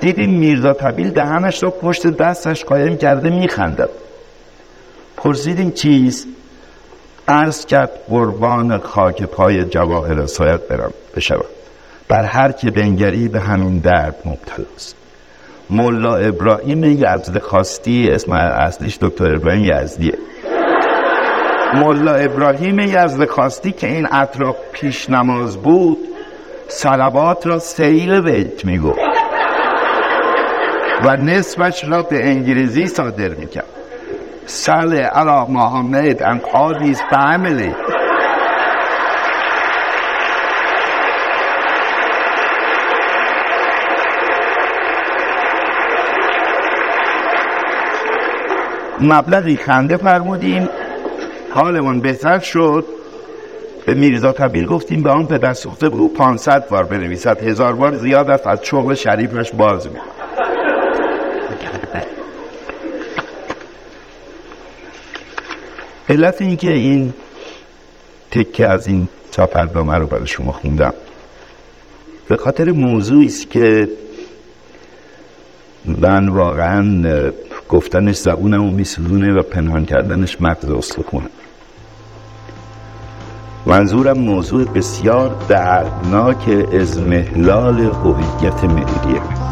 دیدیم 0.00 0.30
میرزا 0.38 0.72
طبیل 0.72 1.10
دهنش 1.10 1.62
را 1.62 1.70
پشت 1.70 2.06
دستش 2.06 2.64
قایم 2.64 2.96
کرده 2.96 3.30
میخندد 3.30 3.90
پرسیدیم 5.16 5.70
چیست 5.70 6.26
عرض 7.28 7.66
کرد 7.66 7.90
قربان 8.08 8.78
خاک 8.78 9.22
پای 9.22 9.64
جواهر 9.64 10.26
سایت 10.26 10.68
برم 10.68 10.92
بشوم 11.16 11.44
بر 12.08 12.24
هر 12.24 12.52
که 12.52 12.70
بنگری 12.70 13.28
به 13.28 13.40
همین 13.40 13.78
درد 13.78 14.16
مبتلاست 14.24 14.96
ملا 15.70 16.16
ابراهیم 16.16 16.84
یزد 16.84 17.38
خواستی 17.38 18.08
اسم 18.10 18.32
اصلیش 18.32 18.98
دکتر 19.00 19.34
ابراهیم 19.34 19.64
یزدیه. 19.64 20.18
ملا 21.74 22.14
ابراهیم 22.14 22.78
یزد 22.78 23.24
خواستی 23.24 23.72
که 23.72 23.86
این 23.86 24.08
اطراف 24.12 24.56
پیش 24.72 25.10
نماز 25.10 25.56
بود 25.56 25.98
سلبات 26.68 27.46
را 27.46 27.58
سیل 27.58 28.20
بیت 28.20 28.64
میگو 28.64 28.94
و 31.04 31.16
نصفش 31.16 31.84
را 31.84 32.02
به 32.02 32.26
انگلیسی 32.26 32.86
صادر 32.86 33.28
می‌کرد. 33.28 33.64
سال 34.46 34.94
علا 34.94 35.46
محمد 35.46 36.22
and 36.22 36.40
all 36.42 36.82
his 36.82 37.00
مبلغی 49.02 49.56
خنده 49.56 49.96
فرمودیم. 49.96 50.68
حالمون 51.54 52.00
بهتر 52.00 52.38
شد. 52.38 52.84
به 53.86 53.94
میرزا 53.94 54.32
طبیل 54.32 54.66
گفتیم 54.66 55.02
به 55.02 55.10
آن 55.10 55.26
پدر 55.26 55.52
سوخته 55.52 55.86
او 55.86 56.14
500 56.14 56.68
بار 56.68 56.84
بنویسد 56.84 57.42
هزار 57.42 57.72
بار 57.72 57.96
زیاد 57.96 58.30
است 58.30 58.46
از 58.46 58.58
شغل 58.62 58.94
شریفش 58.94 59.50
باز 59.52 59.86
می 59.86 59.98
علت 66.10 66.42
این 66.42 66.56
که 66.56 66.72
این 66.72 67.12
تکه 68.30 68.68
از 68.68 68.86
این 68.86 69.08
چاپردنامه 69.30 69.94
رو 69.94 70.06
برای 70.06 70.26
شما 70.26 70.52
خوندم. 70.52 70.94
به 72.28 72.36
خاطر 72.36 72.70
موضوعی 72.72 73.26
است 73.26 73.50
که 73.50 73.88
من 75.84 76.28
واقعا 76.28 77.02
گفتنش 77.68 78.16
زبونم 78.16 78.64
رو 78.64 78.70
میسوزونه 78.70 79.32
و 79.32 79.42
پنهان 79.42 79.86
کردنش 79.86 80.40
مغز 80.40 80.70
استخونه 80.70 81.28
منظورم 83.66 84.18
موضوع 84.18 84.64
بسیار 84.64 85.36
دردناک 85.48 86.66
از 86.80 86.98
محلال 86.98 87.80
هویت 87.80 88.64
ملیه. 88.64 89.49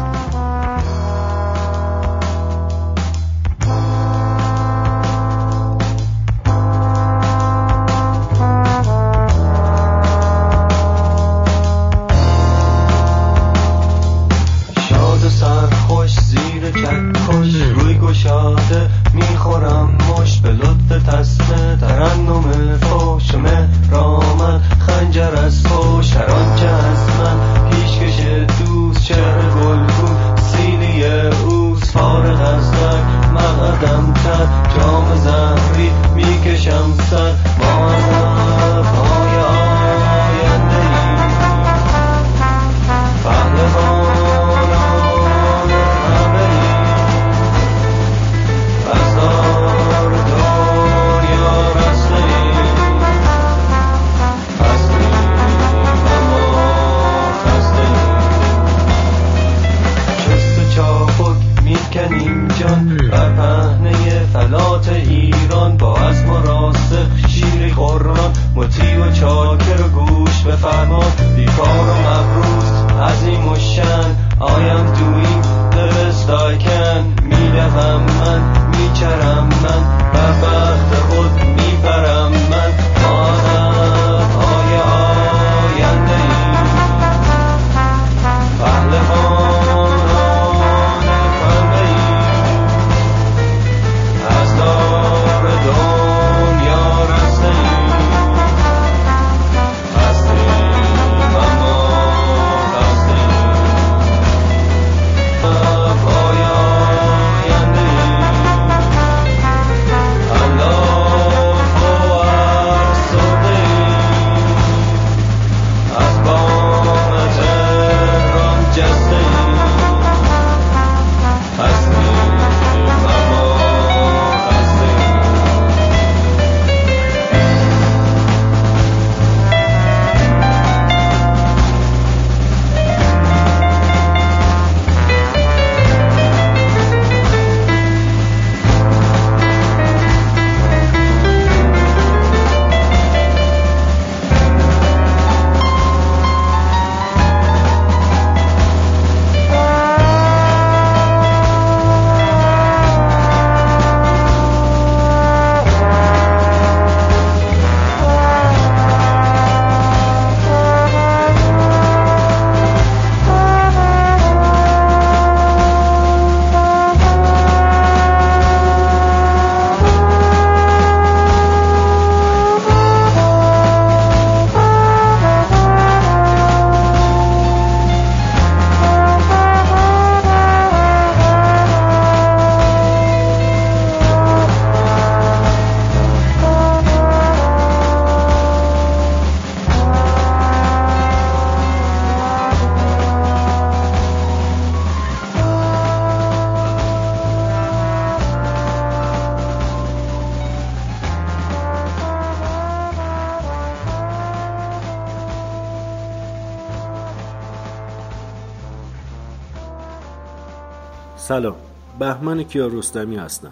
سلام. 211.29 211.55
بهمن 211.99 212.43
کیارستمی 212.43 213.15
هستم. 213.15 213.51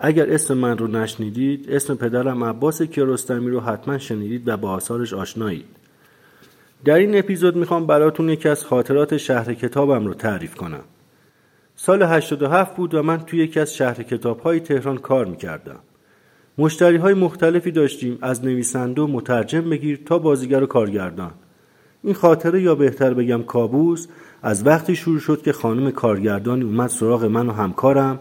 اگر 0.00 0.32
اسم 0.32 0.54
من 0.54 0.78
رو 0.78 0.86
نشنیدید 0.86 1.70
اسم 1.70 1.94
پدرم 1.94 2.44
عباس 2.44 2.82
کیارستمی 2.82 3.50
رو 3.50 3.60
حتما 3.60 3.98
شنیدید 3.98 4.48
و 4.48 4.56
با 4.56 4.70
آثارش 4.70 5.14
آشنایید. 5.14 5.64
در 6.84 6.94
این 6.94 7.18
اپیزود 7.18 7.56
می‌خوام 7.56 7.86
براتون 7.86 8.28
یکی 8.28 8.48
از 8.48 8.64
خاطرات 8.64 9.16
شهر 9.16 9.54
کتابم 9.54 10.06
رو 10.06 10.14
تعریف 10.14 10.54
کنم. 10.54 10.84
سال 11.76 12.02
87 12.02 12.76
بود 12.76 12.94
و 12.94 13.02
من 13.02 13.18
توی 13.18 13.44
یکی 13.44 13.60
از 13.60 13.74
شهر 13.74 14.02
کتاب 14.02 14.40
های 14.40 14.60
تهران 14.60 14.98
کار 14.98 15.26
می‌کردم. 15.26 15.78
مشتری 16.58 16.96
های 16.96 17.14
مختلفی 17.14 17.70
داشتیم 17.70 18.18
از 18.22 18.44
نویسنده 18.44 19.02
و 19.02 19.06
مترجم 19.06 19.70
بگیر 19.70 20.00
تا 20.06 20.18
بازیگر 20.18 20.62
و 20.62 20.66
کارگردان. 20.66 21.32
این 22.02 22.14
خاطره 22.14 22.62
یا 22.62 22.74
بهتر 22.74 23.14
بگم 23.14 23.42
کابوس 23.42 24.06
از 24.42 24.66
وقتی 24.66 24.96
شروع 24.96 25.18
شد 25.18 25.42
که 25.42 25.52
خانم 25.52 25.90
کارگردانی 25.90 26.64
اومد 26.64 26.90
سراغ 26.90 27.24
من 27.24 27.48
و 27.48 27.52
همکارم 27.52 28.18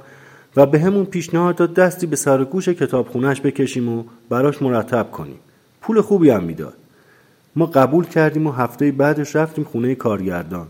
و 0.56 0.66
به 0.66 0.80
همون 0.80 1.06
پیشنهاد 1.06 1.56
داد 1.56 1.74
دستی 1.74 2.08
به 2.08 2.16
سر 2.16 2.44
گوش 2.44 2.70
کتابخونهش 2.70 3.42
بکشیم 3.42 3.90
و 3.90 4.04
براش 4.30 4.62
مرتب 4.62 5.12
کنیم. 5.12 5.40
پول 5.82 6.02
خوبی 6.02 6.30
هم 6.30 6.44
می‌داد. 6.44 6.74
ما 7.56 7.66
قبول 7.66 8.06
کردیم 8.06 8.48
و 8.48 8.52
هفته 8.52 8.92
بعدش 8.92 9.36
رفتیم 9.36 9.64
خونه 9.64 9.96
کارگردان. 9.96 10.68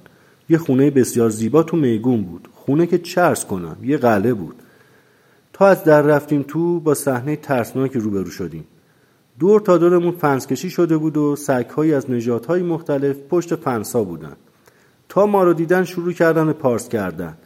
یه 0.50 0.58
خونه 0.58 0.92
بسیار 0.92 1.30
زیبا 1.30 1.64
تو 1.64 1.78
میگون 1.78 2.22
بود. 2.22 2.48
خونه 2.54 2.88
که 2.88 2.98
چرس 2.98 3.46
کنم 3.46 3.78
یه 3.84 3.98
قله 3.98 4.34
بود. 4.34 4.56
تا 5.54 5.68
از 5.68 5.84
در 5.84 6.02
رفتیم 6.02 6.46
تو 6.48 6.80
با 6.80 6.94
صحنه 6.94 7.36
ترسناکی 7.36 8.00
روبرو 8.00 8.30
شدیم. 8.30 8.64
دور 9.40 9.62
تا 9.62 9.78
دورمون 9.78 10.12
فنسکشی 10.12 10.70
شده 10.70 10.98
بود 10.98 11.18
و 11.18 11.36
سگهایی 11.36 11.94
از 11.94 12.12
نژادهای 12.12 12.62
مختلف 12.62 13.16
پشت 13.30 13.56
فنسا 13.56 14.04
بودن. 14.04 14.36
تا 15.10 15.26
ما 15.26 15.44
رو 15.44 15.54
دیدن 15.54 15.84
شروع 15.84 16.14
کردن 16.14 16.52
پارس 16.52 16.90
کردن. 16.90 17.38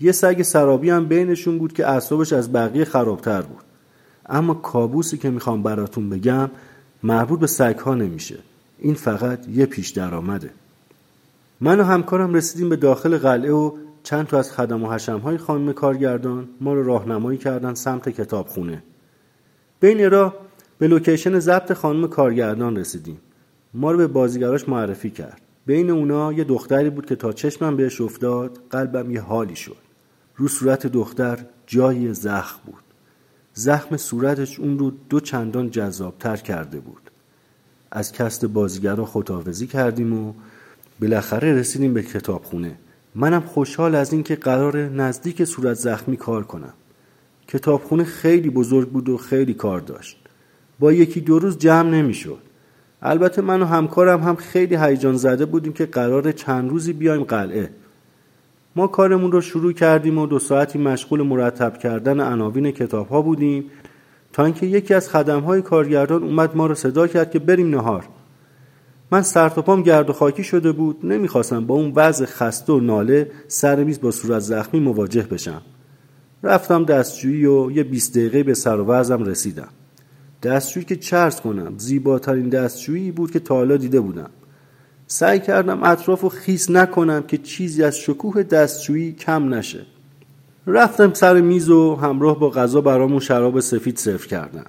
یه 0.00 0.12
سگ 0.12 0.42
سرابی 0.42 0.90
هم 0.90 1.04
بینشون 1.04 1.58
بود 1.58 1.72
که 1.72 1.88
اعصابش 1.88 2.32
از 2.32 2.52
بقیه 2.52 2.84
خرابتر 2.84 3.42
بود. 3.42 3.64
اما 4.26 4.54
کابوسی 4.54 5.18
که 5.18 5.30
می‌خوام 5.30 5.62
براتون 5.62 6.10
بگم 6.10 6.50
مربوط 7.02 7.40
به 7.40 7.46
سگها 7.46 7.94
نمیشه. 7.94 8.38
این 8.78 8.94
فقط 8.94 9.48
یه 9.48 9.66
پیش 9.66 9.88
درآمده. 9.88 10.50
من 11.60 11.80
و 11.80 11.84
همکارم 11.84 12.34
رسیدیم 12.34 12.68
به 12.68 12.76
داخل 12.76 13.18
قلعه 13.18 13.52
و 13.52 13.72
چند 14.02 14.26
تا 14.26 14.38
از 14.38 14.52
خدم 14.52 14.84
و 14.84 14.92
حشم 14.92 15.18
های 15.18 15.38
خانم 15.38 15.72
کارگردان 15.72 16.48
ما 16.60 16.74
رو 16.74 16.82
راهنمایی 16.82 17.38
کردن 17.38 17.74
سمت 17.74 18.08
کتابخونه. 18.08 18.82
بین 19.80 20.10
راه 20.10 20.34
به 20.80 20.88
لوکیشن 20.88 21.38
ضبط 21.38 21.72
خانم 21.72 22.08
کارگردان 22.08 22.76
رسیدیم. 22.76 23.20
ما 23.74 23.92
رو 23.92 23.98
به 23.98 24.06
بازیگراش 24.06 24.68
معرفی 24.68 25.10
کرد. 25.10 25.40
بین 25.66 25.90
اونا 25.90 26.32
یه 26.32 26.44
دختری 26.44 26.90
بود 26.90 27.06
که 27.06 27.16
تا 27.16 27.32
چشمم 27.32 27.76
بهش 27.76 28.00
افتاد 28.00 28.58
قلبم 28.70 29.10
یه 29.10 29.20
حالی 29.20 29.56
شد. 29.56 29.76
رو 30.36 30.48
صورت 30.48 30.86
دختر 30.86 31.38
جایی 31.66 32.14
زخم 32.14 32.60
بود. 32.66 32.82
زخم 33.54 33.96
صورتش 33.96 34.60
اون 34.60 34.78
رو 34.78 34.92
دو 35.08 35.20
چندان 35.20 35.70
جذابتر 35.70 36.36
کرده 36.36 36.80
بود. 36.80 37.10
از 37.90 38.12
cast 38.12 38.44
بازیگرا 38.44 39.04
خداحافظی 39.04 39.66
کردیم 39.66 40.12
و 40.12 40.32
بالاخره 41.00 41.52
رسیدیم 41.52 41.94
به 41.94 42.02
کتابخونه. 42.02 42.76
منم 43.14 43.40
خوشحال 43.40 43.94
از 43.94 44.12
اینکه 44.12 44.36
قراره 44.36 44.78
نزدیک 44.78 45.44
صورت 45.44 45.74
زخمی 45.74 46.16
کار 46.16 46.44
کنم. 46.44 46.72
کتابخونه 47.48 48.04
خیلی 48.04 48.50
بزرگ 48.50 48.88
بود 48.88 49.08
و 49.08 49.16
خیلی 49.16 49.54
کار 49.54 49.80
داشت. 49.80 50.19
با 50.80 50.92
یکی 50.92 51.20
دو 51.20 51.38
روز 51.38 51.58
جمع 51.58 51.90
نمی‌شد. 51.90 52.38
البته 53.02 53.42
من 53.42 53.62
و 53.62 53.64
همکارم 53.64 54.22
هم 54.22 54.36
خیلی 54.36 54.76
هیجان 54.76 55.16
زده 55.16 55.46
بودیم 55.46 55.72
که 55.72 55.86
قرار 55.86 56.32
چند 56.32 56.70
روزی 56.70 56.92
بیایم 56.92 57.24
قلعه. 57.24 57.70
ما 58.76 58.86
کارمون 58.86 59.32
رو 59.32 59.40
شروع 59.40 59.72
کردیم 59.72 60.18
و 60.18 60.26
دو 60.26 60.38
ساعتی 60.38 60.78
مشغول 60.78 61.22
مرتب 61.22 61.78
کردن 61.78 62.20
عناوین 62.20 62.70
کتاب 62.70 63.08
ها 63.08 63.22
بودیم 63.22 63.64
تا 64.32 64.44
اینکه 64.44 64.66
یکی 64.66 64.94
از 64.94 65.08
خدم 65.08 65.40
های 65.40 65.62
کارگردان 65.62 66.22
اومد 66.22 66.56
ما 66.56 66.66
رو 66.66 66.74
صدا 66.74 67.06
کرد 67.06 67.30
که 67.30 67.38
بریم 67.38 67.70
نهار. 67.70 68.04
من 69.10 69.22
سر 69.22 69.48
پام 69.48 69.82
گرد 69.82 70.10
و 70.10 70.12
خاکی 70.12 70.44
شده 70.44 70.72
بود 70.72 71.06
نمی‌خواستم 71.06 71.66
با 71.66 71.74
اون 71.74 71.92
وضع 71.96 72.24
خسته 72.24 72.72
و 72.72 72.80
ناله 72.80 73.30
سر 73.48 73.84
میز 73.84 74.00
با 74.00 74.10
صورت 74.10 74.38
زخمی 74.38 74.80
مواجه 74.80 75.22
بشم. 75.22 75.62
رفتم 76.42 76.84
دستجویی 76.84 77.46
و 77.46 77.70
یه 77.70 77.82
20 77.82 78.18
دقیقه 78.18 78.42
به 78.42 78.54
سر 78.54 78.80
و 78.80 78.92
رسیدم. 78.92 79.68
دستجویی 80.42 80.86
که 80.86 80.96
چرس 80.96 81.40
کنم. 81.40 81.74
زیباترین 81.78 82.48
دستجویی 82.48 83.10
بود 83.10 83.30
که 83.30 83.38
تا 83.38 83.54
حالا 83.54 83.76
دیده 83.76 84.00
بودم. 84.00 84.30
سعی 85.06 85.40
کردم 85.40 85.82
اطراف 85.82 86.24
و 86.24 86.28
خیس 86.28 86.70
نکنم 86.70 87.22
که 87.22 87.38
چیزی 87.38 87.82
از 87.82 87.98
شکوه 87.98 88.42
دستجویی 88.42 89.12
کم 89.12 89.54
نشه. 89.54 89.86
رفتم 90.66 91.12
سر 91.12 91.40
میز 91.40 91.70
و 91.70 91.94
همراه 91.94 92.38
با 92.40 92.50
غذا 92.50 92.80
برامون 92.80 93.20
شراب 93.20 93.60
سفید 93.60 93.96
سرو 93.96 94.18
کردن. 94.18 94.66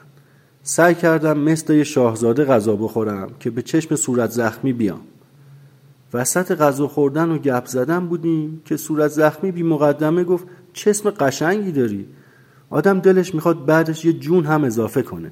سعی 0.63 0.95
کردم 0.95 1.39
مثل 1.39 1.73
یه 1.73 1.83
شاهزاده 1.83 2.45
غذا 2.45 2.75
بخورم 2.75 3.29
که 3.39 3.49
به 3.49 3.61
چشم 3.61 3.95
صورت 3.95 4.29
زخمی 4.29 4.73
بیام. 4.73 5.01
وسط 6.13 6.51
غذا 6.51 6.87
خوردن 6.87 7.29
و 7.29 7.37
گپ 7.37 7.65
زدن 7.65 8.07
بودیم 8.07 8.61
که 8.65 8.77
صورت 8.77 9.11
زخمی 9.11 9.51
بی 9.51 9.63
مقدمه 9.63 10.23
گفت 10.23 10.45
چه 10.73 10.89
اسم 10.89 11.09
قشنگی 11.09 11.71
داری. 11.71 12.05
آدم 12.69 12.99
دلش 12.99 13.35
می‌خواد 13.35 13.65
بعدش 13.65 14.05
یه 14.05 14.13
جون 14.13 14.45
هم 14.45 14.63
اضافه 14.63 15.01
کنه. 15.01 15.31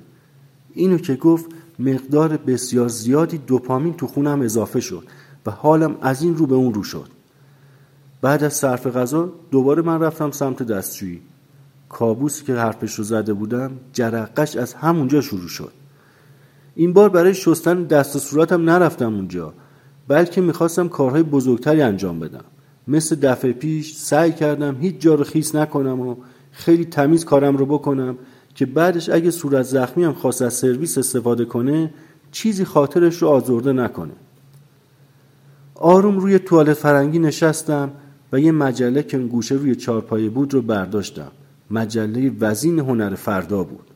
اینو 0.79 0.97
که 0.97 1.15
گفت 1.15 1.45
مقدار 1.79 2.37
بسیار 2.37 2.87
زیادی 2.87 3.37
دوپامین 3.37 3.93
تو 3.93 4.07
خونم 4.07 4.41
اضافه 4.41 4.79
شد 4.79 5.03
و 5.45 5.51
حالم 5.51 5.95
از 6.01 6.21
این 6.21 6.37
رو 6.37 6.47
به 6.47 6.55
اون 6.55 6.73
رو 6.73 6.83
شد. 6.83 7.07
بعد 8.21 8.43
از 8.43 8.53
صرف 8.53 8.87
غذا 8.87 9.31
دوباره 9.51 9.81
من 9.81 10.01
رفتم 10.01 10.31
سمت 10.31 10.63
دستشویی 10.63 11.21
کابوسی 11.89 12.45
که 12.45 12.53
حرفش 12.53 12.95
رو 12.95 13.03
زده 13.03 13.33
بودم 13.33 13.71
جرقش 13.93 14.55
از 14.55 14.73
همونجا 14.73 15.21
شروع 15.21 15.47
شد. 15.47 15.71
این 16.75 16.93
بار 16.93 17.09
برای 17.09 17.33
شستن 17.33 17.83
دست 17.83 18.15
و 18.15 18.19
صورتم 18.19 18.69
نرفتم 18.69 19.13
اونجا 19.13 19.53
بلکه 20.07 20.41
می‌خواستم 20.41 20.87
کارهای 20.87 21.23
بزرگتری 21.23 21.81
انجام 21.81 22.19
بدم. 22.19 22.45
مثل 22.87 23.15
دفعه 23.15 23.53
پیش 23.53 23.95
سعی 23.95 24.31
کردم 24.31 24.77
هیچ 24.81 24.99
جا 24.99 25.15
رو 25.15 25.23
خیس 25.23 25.55
نکنم 25.55 25.99
و 25.99 26.15
خیلی 26.51 26.85
تمیز 26.85 27.25
کارم 27.25 27.57
رو 27.57 27.65
بکنم. 27.65 28.17
که 28.59 28.65
بعدش 28.65 29.09
اگه 29.09 29.31
صورت 29.31 29.61
زخمی 29.61 30.03
هم 30.03 30.13
خواست 30.13 30.41
از 30.41 30.53
سرویس 30.53 30.97
استفاده 30.97 31.45
کنه 31.45 31.93
چیزی 32.31 32.65
خاطرش 32.65 33.21
رو 33.21 33.27
آزرده 33.27 33.73
نکنه. 33.73 34.11
آروم 35.75 36.17
روی 36.17 36.39
توالت 36.39 36.73
فرنگی 36.73 37.19
نشستم 37.19 37.91
و 38.31 38.39
یه 38.39 38.51
مجله 38.51 39.03
که 39.03 39.17
گوشه 39.17 39.55
روی 39.55 39.75
چارپایه 39.75 40.29
بود 40.29 40.53
رو 40.53 40.61
برداشتم. 40.61 41.31
مجله 41.71 42.31
وزین 42.39 42.79
هنر 42.79 43.15
فردا 43.15 43.63
بود. 43.63 43.87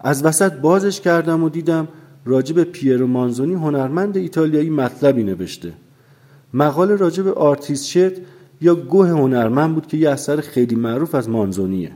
از 0.00 0.24
وسط 0.24 0.52
بازش 0.52 1.00
کردم 1.00 1.42
و 1.42 1.48
دیدم 1.48 1.88
راجب 2.24 2.64
پیرو 2.64 3.06
مانزونی 3.06 3.54
هنرمند 3.54 4.16
ایتالیایی 4.16 4.70
مطلبی 4.70 5.22
نوشته. 5.22 5.72
مقاله 6.54 6.88
راجب 6.88 7.28
Artist 7.28 7.86
Shit 7.86 8.12
یا 8.60 8.74
گوه 8.74 9.08
هنرمند 9.08 9.74
بود 9.74 9.86
که 9.86 9.96
یه 9.96 10.10
اثر 10.10 10.40
خیلی 10.40 10.74
معروف 10.74 11.14
از 11.14 11.28
مانزونیه. 11.28 11.92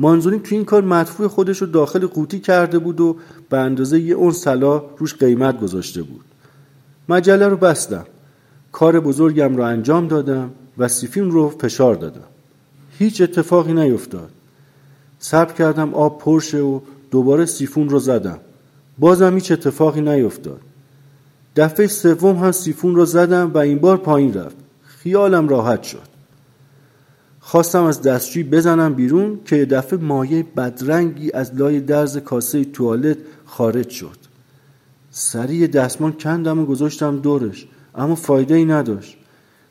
مانزونی 0.00 0.38
تو 0.38 0.54
این 0.54 0.64
کار 0.64 0.82
مدفوع 0.82 1.28
خودش 1.28 1.58
رو 1.58 1.66
داخل 1.66 2.06
قوطی 2.06 2.40
کرده 2.40 2.78
بود 2.78 3.00
و 3.00 3.16
به 3.50 3.58
اندازه 3.58 4.00
یه 4.00 4.14
اونس 4.14 4.32
طلا 4.32 4.82
روش 4.98 5.14
قیمت 5.14 5.60
گذاشته 5.60 6.02
بود. 6.02 6.24
مجله 7.08 7.48
رو 7.48 7.56
بستم. 7.56 8.04
کار 8.72 9.00
بزرگم 9.00 9.56
رو 9.56 9.62
انجام 9.62 10.08
دادم 10.08 10.50
و 10.78 10.88
سیفون 10.88 11.30
رو 11.30 11.48
فشار 11.48 11.94
دادم. 11.94 12.28
هیچ 12.98 13.20
اتفاقی 13.20 13.72
نیفتاد. 13.72 14.30
صبر 15.18 15.52
کردم 15.52 15.94
آب 15.94 16.18
پرشه 16.18 16.58
و 16.58 16.80
دوباره 17.10 17.46
سیفون 17.46 17.88
رو 17.88 17.98
زدم. 17.98 18.38
بازم 18.98 19.34
هیچ 19.34 19.52
اتفاقی 19.52 20.00
نیفتاد. 20.00 20.60
دفعه 21.56 21.86
سوم 21.86 22.36
هم 22.36 22.52
سیفون 22.52 22.94
رو 22.94 23.04
زدم 23.04 23.50
و 23.54 23.58
این 23.58 23.78
بار 23.78 23.96
پایین 23.96 24.34
رفت. 24.34 24.56
خیالم 24.84 25.48
راحت 25.48 25.82
شد. 25.82 26.09
خواستم 27.50 27.84
از 27.84 28.02
دستشویی 28.02 28.44
بزنم 28.44 28.94
بیرون 28.94 29.38
که 29.44 29.64
دفعه 29.64 29.98
مایه 29.98 30.44
بدرنگی 30.56 31.32
از 31.32 31.54
لای 31.54 31.80
درز 31.80 32.18
کاسه 32.18 32.64
توالت 32.64 33.16
خارج 33.46 33.88
شد. 33.88 34.16
سریع 35.10 35.66
دستمان 35.66 36.12
کندم 36.12 36.58
و 36.58 36.64
گذاشتم 36.64 37.18
دورش 37.18 37.66
اما 37.94 38.14
فایده 38.14 38.54
ای 38.54 38.64
نداشت. 38.64 39.16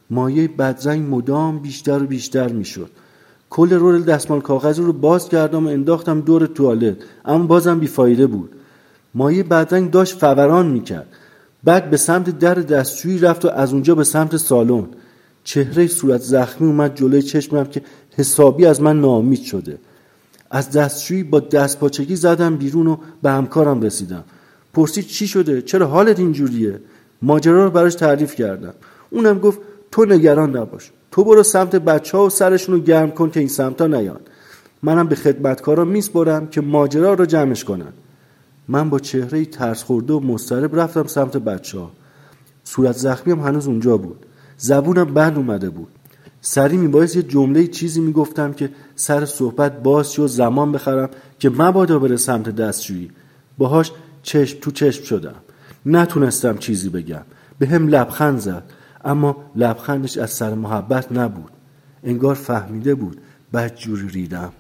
مایه 0.10 0.48
بدرنگ 0.48 1.15
مدام 1.15 1.60
بیشتر 1.60 2.04
و 2.04 2.06
بیشتر 2.06 2.48
می‌شد. 2.48 2.89
کل 3.50 3.74
رول 3.74 4.04
دستمال 4.04 4.42
کاغذ 4.42 4.80
رو 4.80 4.94
باز 4.94 5.30
کردم 5.30 5.65
و 5.65 5.70
انداختم 5.70 6.22
دور 6.22 6.46
توالت 6.46 6.98
اما 7.26 7.46
بازم 7.46 7.80
بیفایده 7.80 8.28
بود. 8.28 8.56
مایه 9.13 9.44
بدرنگ 9.44 9.92
داشت 9.92 10.18
فوران 10.18 10.68
می‌کرد. 10.68 11.08
بعد 11.63 11.89
به 11.89 11.98
سمت 11.98 12.39
در 12.39 12.56
دستشویی 12.56 13.20
رفت 13.20 13.46
و 13.46 13.50
از 13.50 13.74
اونجا 13.74 13.96
به 13.96 14.04
سمت 14.04 14.38
سالن. 14.38 14.88
چهره 15.50 15.88
صورت 15.88 16.22
زخمی 16.22 16.68
اومد 16.68 16.96
جلوی 16.96 17.22
چشمم 17.22 17.66
که 17.66 17.82
حسابی 18.18 18.66
از 18.66 18.82
من 18.82 19.02
ناامید 19.02 19.42
شده. 19.42 19.78
از 20.52 20.72
دستشویی 20.72 21.24
با 21.24 21.40
دست 21.40 21.80
پاچگی 21.80 22.16
زدم 22.16 22.58
بیرون 22.58 22.88
و 22.88 22.98
به 23.22 23.32
همکارم 23.32 23.82
رسیدم. 23.82 24.24
پرسید 24.74 25.06
چی 25.06 25.28
شده؟ 25.28 25.62
چرا 25.62 25.88
حالت 25.88 26.20
اینجوریه؟ 26.20 26.80
ماجرا 27.22 27.64
رو 27.64 27.72
براش 27.72 27.96
تعریف 27.96 28.36
کردم. 28.36 28.74
اونم 29.10 29.40
گفت 29.40 29.60
تو 29.92 30.06
نگران 30.06 30.58
نباش. 30.58 30.92
تو 31.12 31.24
برو 31.24 31.44
سمت 31.44 31.76
بچه 31.76 32.18
ها 32.18 32.26
و 32.26 32.30
سرشون 32.30 32.76
رو 32.76 32.82
گرم 32.82 33.12
کن 33.12 33.30
که 33.30 33.40
این 33.40 33.50
سمتا 33.50 33.88
نیان. 33.88 34.20
منم 34.84 35.08
به 35.08 35.16
خدمتکارا 35.16 35.86
میسپرم 35.86 36.48
که 36.48 36.62
ماجرا 36.62 37.14
رو 37.14 37.26
جمعش 37.26 37.64
کنن. 37.64 37.94
من 38.68 38.90
با 38.90 39.00
چهره 39.00 39.46
ترس 39.46 39.84
خورده 39.84 40.14
و 40.14 40.20
مضطرب 40.20 40.80
رفتم 40.80 41.08
سمت 41.08 41.38
بچه 41.38 41.80
ها 41.80 41.92
صورت 42.64 42.98
زخمی 42.98 43.34
هم 43.34 43.40
هنوز 43.40 43.68
اونجا 43.68 43.98
بود. 43.98 44.26
زبونم 44.60 45.13
بند 45.13 45.38
اومده 45.38 45.69
بود. 45.69 45.88
سری 46.41 46.78
میبایست 46.78 47.15
یه 47.15 47.24
جمله 47.24 47.67
چیزی 47.67 48.02
می‌گفتم 48.02 48.54
که 48.54 48.69
سر 48.95 49.26
صحبت 49.26 49.84
باز 49.84 50.19
و 50.19 50.28
زمان 50.28 50.72
بخرم 50.72 51.10
که 51.39 51.50
مبادا 51.50 52.00
بره 52.00 52.17
سمت 52.17 52.50
دستشویی. 52.50 53.12
باهاش 53.58 53.91
چشم 54.24 54.60
تو 54.60 54.72
چشم 54.72 55.04
شدم. 55.04 55.36
نتونستم 55.86 56.58
چیزی 56.58 56.89
بگم. 56.89 57.22
به 57.60 57.67
هم 57.67 57.88
لبخند 57.88 58.39
زد. 58.39 58.63
اما 59.06 59.38
لبخندش 59.56 60.17
از 60.17 60.30
سر 60.30 60.54
محبت 60.54 61.12
نبود. 61.12 61.52
انگار 62.04 62.36
فهمیده 62.36 62.95
بود 62.95 63.22
بعد 63.52 63.76
جوری 63.76 64.08
ریدم. 64.08 64.54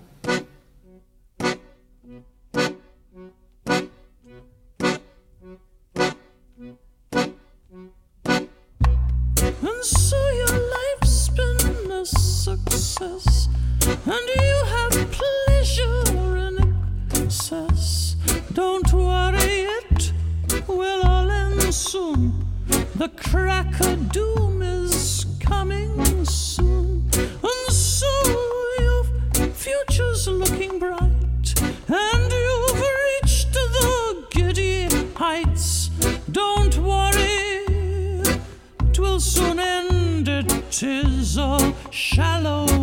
And 9.61 9.83
so 9.83 10.17
your 10.31 10.57
life's 10.77 11.29
been 11.29 11.91
a 11.91 12.05
success, 12.05 13.49
and 13.85 14.29
you 14.41 14.63
have 14.73 14.93
pleasure 15.11 16.37
in 16.37 16.75
excess. 17.13 18.15
Don't 18.53 18.91
worry, 18.93 19.67
it 19.89 20.13
will 20.67 21.01
all 21.05 21.29
end 21.29 21.73
soon. 21.73 22.45
The 22.95 23.09
crack 23.09 23.79
of 23.81 24.11
doom 24.11 24.61
is 24.61 25.25
coming 25.39 26.25
soon, 26.25 27.09
and 27.13 27.73
so 27.73 28.11
your 28.79 29.03
future's 29.53 30.27
looking 30.27 30.79
bright, 30.79 30.98
kisses 40.79 41.37
are 41.37 41.73
shallow 41.91 42.78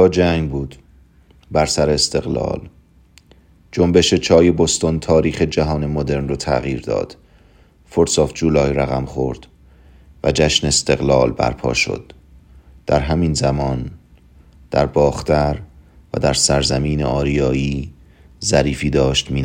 آمریکا 0.00 0.08
جنگ 0.08 0.50
بود 0.50 0.76
بر 1.50 1.66
سر 1.66 1.90
استقلال. 1.90 2.60
جنبش 3.72 4.14
چای 4.14 4.50
بستون 4.50 5.00
تاریخ 5.00 5.42
جهان 5.42 5.86
مدرن 5.86 6.28
رو 6.28 6.36
تغییر 6.36 6.80
داد. 6.80 7.16
فورس 7.86 8.18
آف 8.18 8.32
جولای 8.34 8.72
رقم 8.72 9.04
خورد 9.04 9.46
و 10.24 10.32
جشن 10.32 10.66
استقلال 10.66 11.30
برپا 11.30 11.74
شد. 11.74 12.12
در 12.86 13.00
همین 13.00 13.34
زمان 13.34 13.90
در 14.70 14.86
باختر 14.86 15.58
و 16.14 16.20
در 16.20 16.34
سرزمین 16.34 17.02
آریایی 17.02 17.92
ظریفی 18.44 18.90
داشت 18.90 19.30
می 19.30 19.42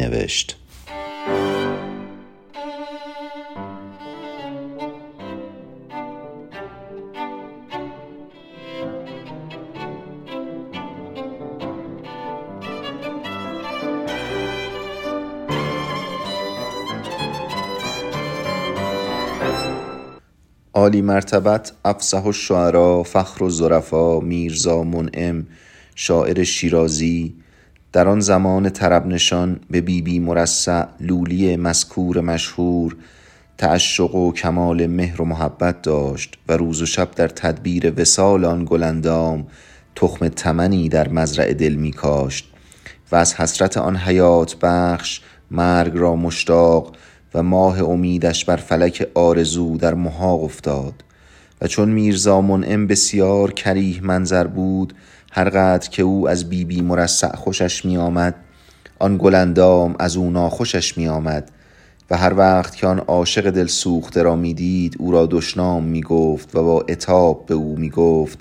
عالی 20.85 21.01
مرتبت 21.01 21.71
افسح 21.85 22.25
الشعرا 22.25 23.03
فخر 23.03 23.43
و 23.43 23.49
ظرفا 23.49 24.19
میرزا 24.19 24.83
منعم 24.83 25.47
شاعر 25.95 26.43
شیرازی. 26.43 27.35
در 27.93 28.07
آن 28.07 28.19
زمان 28.19 28.69
طرب 28.69 29.07
نشان 29.07 29.59
به 29.69 29.81
بیبی 29.81 30.01
بی 30.01 30.19
مرصع 30.19 30.85
لولی 30.99 31.55
مذکور 31.55 32.21
مشهور 32.21 32.95
تعشق 33.57 34.15
و 34.15 34.33
کمال 34.33 34.87
مهر 34.87 35.21
و 35.21 35.25
محبت 35.25 35.81
داشت 35.81 36.37
و 36.47 36.53
روز 36.53 36.81
و 36.81 36.85
شب 36.85 37.11
در 37.11 37.27
تدبیر 37.27 38.01
وسال 38.01 38.45
آن 38.45 38.65
گلندام 38.65 39.47
تخم 39.95 40.27
تمنی 40.27 40.89
در 40.89 41.09
مزرع 41.09 41.53
دل 41.53 41.73
می 41.73 41.91
کاشت 41.91 42.51
و 43.11 43.15
از 43.15 43.33
حسرت 43.33 43.77
آن 43.77 43.97
حیات 43.97 44.55
بخش 44.61 45.21
مرگ 45.51 45.91
را 45.95 46.15
مشتاق 46.15 46.95
و 47.35 47.43
ماه 47.43 47.81
امیدش 47.81 48.45
بر 48.45 48.55
فلک 48.55 49.07
آرزو 49.13 49.77
در 49.77 49.93
محاق 49.93 50.43
افتاد. 50.43 50.93
و 51.61 51.67
چون 51.67 51.89
میرزا 51.89 52.41
منعم 52.41 52.87
بسیار 52.87 53.53
کریه 53.53 54.03
منظر 54.03 54.47
بود 54.47 54.93
هر 55.31 55.49
قدر 55.49 55.89
که 55.89 56.03
او 56.03 56.29
از 56.29 56.49
بیبی 56.49 56.75
بی 56.75 56.81
مرصع 56.81 57.35
خوشش 57.35 57.85
می 57.85 57.97
آمد 57.97 58.35
آن 58.99 59.17
گلندام 59.17 59.95
از 59.99 60.17
او 60.17 60.31
ناخوشش 60.31 60.97
می 60.97 61.07
آمد 61.07 61.51
و 62.09 62.17
هر 62.17 62.33
وقت 62.33 62.75
که 62.75 62.87
آن 62.87 62.99
عاشق 62.99 63.49
دل 63.49 63.67
سوخته 63.67 64.21
را 64.23 64.35
می 64.35 64.53
دید 64.53 64.95
او 64.99 65.11
را 65.11 65.25
دشنام 65.25 65.83
می 65.83 66.01
گفت 66.01 66.55
و 66.55 66.63
با 66.63 66.85
اتاب 66.89 67.45
به 67.45 67.53
او 67.53 67.75
می 67.77 67.89
گفت 67.89 68.39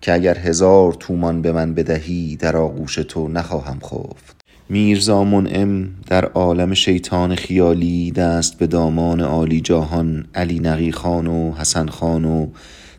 که 0.00 0.12
اگر 0.12 0.38
هزار 0.38 0.92
تومان 0.92 1.42
به 1.42 1.52
من 1.52 1.74
بدهی 1.74 2.36
در 2.36 2.56
آغوش 2.56 2.94
تو 2.94 3.28
نخواهم 3.28 3.78
خفت. 3.80 4.35
میرزا 4.68 5.24
منعم 5.24 5.88
در 6.06 6.24
عالم 6.24 6.74
شیطان 6.74 7.34
خیالی 7.34 8.10
دست 8.10 8.58
به 8.58 8.66
دامان 8.66 9.20
عالی 9.20 9.60
جاهان 9.60 10.24
علی 10.34 10.58
نقی 10.58 10.92
خان 10.92 11.26
و 11.26 11.52
حسن 11.52 11.86
خان 11.86 12.24
و 12.24 12.46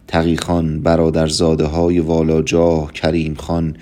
تقی 0.08 0.38
خان 0.38 0.82
برادرزاده 0.82 1.66
های 1.66 2.00
والاجاه 2.00 2.94
کریم 2.94 3.36
خان 3.36 3.76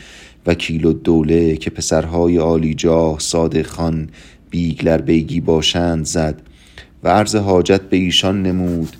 وکیل 0.45 0.85
و 0.85 0.93
دوله 0.93 1.57
که 1.57 1.69
پسرهای 1.69 2.37
عالی 2.37 2.73
جاه 2.73 3.19
صادق 3.19 3.67
خان 3.67 4.09
بیگلر 4.49 5.01
بیگی 5.01 5.39
باشند 5.39 6.05
زد 6.05 6.41
و 7.03 7.09
عرض 7.09 7.35
حاجت 7.35 7.81
به 7.81 7.97
ایشان 7.97 8.43
نمود 8.43 8.95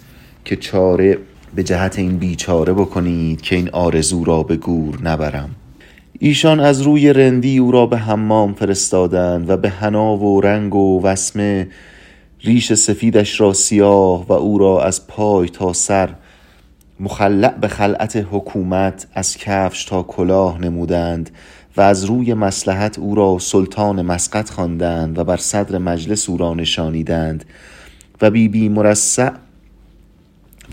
که 0.45 0.55
چاره 0.55 1.17
به 1.55 1.63
جهت 1.63 1.99
این 1.99 2.17
بیچاره 2.17 2.73
بکنید 2.73 3.41
که 3.41 3.55
این 3.55 3.69
آرزو 3.69 4.23
را 4.23 4.43
به 4.43 4.57
گور 4.57 5.01
نبرم. 5.01 5.49
ایشان 6.19 6.59
از 6.59 6.81
روی 6.81 7.13
رندی 7.13 7.57
او 7.57 7.71
را 7.71 7.85
به 7.85 7.97
حمام 7.97 8.53
فرستادند 8.53 9.49
و 9.49 9.57
به 9.57 9.69
حنا 9.69 10.17
و 10.17 10.41
رنگ 10.41 10.75
و 10.75 11.01
وسمه 11.03 11.67
ریش 12.41 12.73
سفیدش 12.73 13.41
را 13.41 13.53
سیاه 13.53 14.27
و 14.27 14.33
او 14.33 14.57
را 14.57 14.83
از 14.83 15.07
پای 15.07 15.49
تا 15.49 15.73
سر 15.73 16.09
مخلع 16.99 17.53
به 17.53 17.67
خلعت 17.67 18.25
حکومت 18.31 19.07
از 19.13 19.37
کفش 19.37 19.85
تا 19.85 20.03
کلاه 20.03 20.61
نمودند 20.61 21.29
و 21.77 21.81
از 21.81 22.05
روی 22.05 22.33
مسلحت 22.33 22.99
او 22.99 23.15
را 23.15 23.37
سلطان 23.39 24.01
مسقط 24.01 24.49
خواندند 24.49 25.19
و 25.19 25.23
بر 25.23 25.37
صدر 25.37 25.77
مجلس 25.77 26.29
او 26.29 26.37
را 26.37 26.53
نشانیدند 26.53 27.45
و 28.21 28.29
بی 28.29 28.47
بی 28.47 28.69
مرسع 28.69 29.31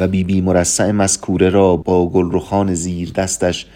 و 0.00 0.08
بی 0.08 0.24
بی 0.24 0.40
مرسع 0.40 0.90
مذکوره 0.90 1.48
را 1.48 1.76
با 1.76 2.08
گلرخان 2.08 2.74
زیر 2.74 3.12
دستش 3.12 3.66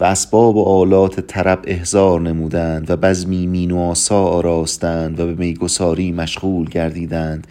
و 0.00 0.04
اسباب 0.04 0.56
و 0.56 0.64
آلات 0.64 1.20
طرب 1.20 1.60
احضار 1.64 2.20
نمودند 2.20 2.90
و 2.90 2.96
بزمی 2.96 3.46
مین 3.46 3.70
و 3.70 3.78
آسا 3.78 4.24
آراستند 4.24 5.20
و 5.20 5.26
به 5.26 5.34
میگساری 5.34 6.12
مشغول 6.12 6.68
گردیدند 6.68 7.46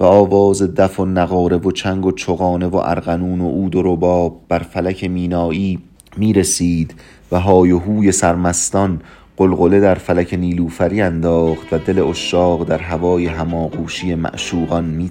و 0.00 0.04
آواز 0.04 0.62
دف 0.74 1.00
و 1.00 1.04
نقاره 1.04 1.56
و 1.56 1.70
چنگ 1.70 2.06
و 2.06 2.12
چغانه 2.12 2.66
و 2.66 2.76
ارغنون 2.76 3.40
و 3.40 3.50
عود 3.50 3.76
و 3.76 3.82
رباب 3.82 4.40
بر 4.48 4.58
فلک 4.58 5.04
مینایی 5.04 5.78
می 6.16 6.32
رسید 6.32 6.94
و 7.32 7.40
های 7.40 7.72
و 7.72 7.78
هوی 7.78 8.12
سرمستان 8.12 9.00
قلقله 9.36 9.80
در 9.80 9.94
فلک 9.94 10.34
نیلوفری 10.34 11.00
انداخت 11.00 11.72
و 11.72 11.78
دل 11.78 11.98
اشاق 11.98 12.64
در 12.64 12.78
هوای 12.78 13.26
هماغوشی 13.26 14.14
معشوقان 14.14 14.84
می 14.84 15.08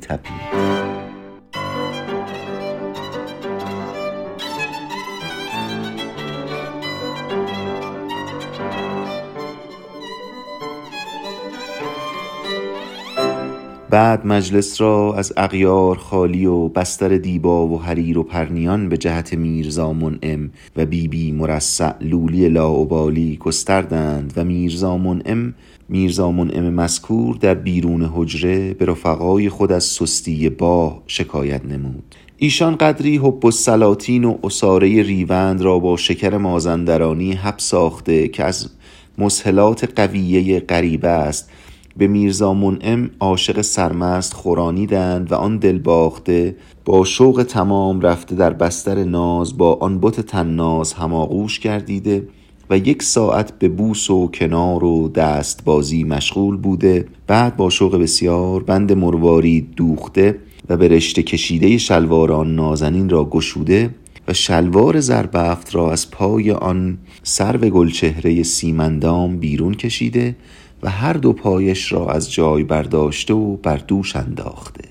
بعد 13.93 14.27
مجلس 14.27 14.82
را 14.82 15.13
از 15.17 15.34
اغیار 15.38 15.97
خالی 15.97 16.45
و 16.45 16.67
بستر 16.67 17.17
دیبا 17.17 17.67
و 17.67 17.82
حریر 17.82 18.17
و 18.17 18.23
پرنیان 18.23 18.89
به 18.89 18.97
جهت 18.97 19.34
میرزا 19.34 19.93
منعم 19.93 20.51
و 20.76 20.86
بیبی 20.86 21.07
بی 21.07 21.32
مرسع 21.32 21.93
لولی 22.01 22.49
لاوبالی 22.49 23.38
گستردند 23.38 24.34
و 24.36 24.43
میرزا 24.43 24.97
منعم 24.97 25.53
میرزا 25.89 26.32
منعم 26.32 26.63
مذکور 26.63 27.36
در 27.36 27.53
بیرون 27.53 28.11
حجره 28.15 28.74
به 28.74 28.86
رفقای 28.86 29.49
خود 29.49 29.72
از 29.72 29.84
سستی 29.84 30.49
با 30.49 31.03
شکایت 31.07 31.65
نمود. 31.65 32.15
ایشان 32.38 32.76
قدری 32.76 33.17
حب 33.17 33.45
و 33.45 33.51
سلاطین 33.51 34.24
و 34.24 34.38
اساره 34.43 35.03
ریوند 35.03 35.61
را 35.61 35.80
با 35.80 35.97
شکر 35.97 36.38
مازندرانی 36.38 37.34
حب 37.34 37.55
ساخته 37.57 38.28
که 38.28 38.43
از 38.43 38.70
مسهلات 39.17 39.99
قویه 39.99 40.59
غریبه 40.59 41.09
است 41.09 41.49
به 41.97 42.07
میرزا 42.07 42.53
منعم 42.53 43.09
عاشق 43.19 43.61
سرمست 43.61 44.33
خورانیدند 44.33 45.31
و 45.31 45.35
آن 45.35 45.57
دل 45.57 45.79
باخته 45.79 46.55
با 46.85 47.05
شوق 47.05 47.45
تمام 47.49 48.01
رفته 48.01 48.35
در 48.35 48.53
بستر 48.53 49.03
ناز 49.03 49.57
با 49.57 49.73
آن 49.73 49.99
بت 49.99 50.21
تناز 50.21 50.93
هماغوش 50.93 51.59
گردیده 51.59 52.27
و 52.69 52.77
یک 52.77 53.03
ساعت 53.03 53.59
به 53.59 53.69
بوس 53.69 54.09
و 54.09 54.27
کنار 54.27 54.83
و 54.83 55.09
دست 55.09 55.65
بازی 55.65 56.03
مشغول 56.03 56.57
بوده 56.57 57.07
بعد 57.27 57.57
با 57.57 57.69
شوق 57.69 57.95
بسیار 57.95 58.63
بند 58.63 58.93
مروارید 58.93 59.75
دوخته 59.75 60.39
و 60.69 60.77
به 60.77 60.87
رشته 60.87 61.23
کشیده 61.23 61.77
شلواران 61.77 62.55
نازنین 62.55 63.09
را 63.09 63.25
گشوده 63.25 63.89
و 64.27 64.33
شلوار 64.33 64.99
زربفت 64.99 65.75
را 65.75 65.91
از 65.91 66.11
پای 66.11 66.51
آن 66.51 66.97
سرو 67.23 67.69
گلچهره 67.69 68.43
سیمندام 68.43 69.37
بیرون 69.37 69.73
کشیده 69.73 70.35
و 70.84 70.89
هر 70.89 71.13
دو 71.13 71.34
پایش 71.34 71.91
را 71.91 72.09
از 72.09 72.31
جای 72.31 72.63
برداشته 72.63 73.34
و 73.34 73.55
بر 73.55 73.77
دوش 73.77 74.15
انداخته. 74.15 74.84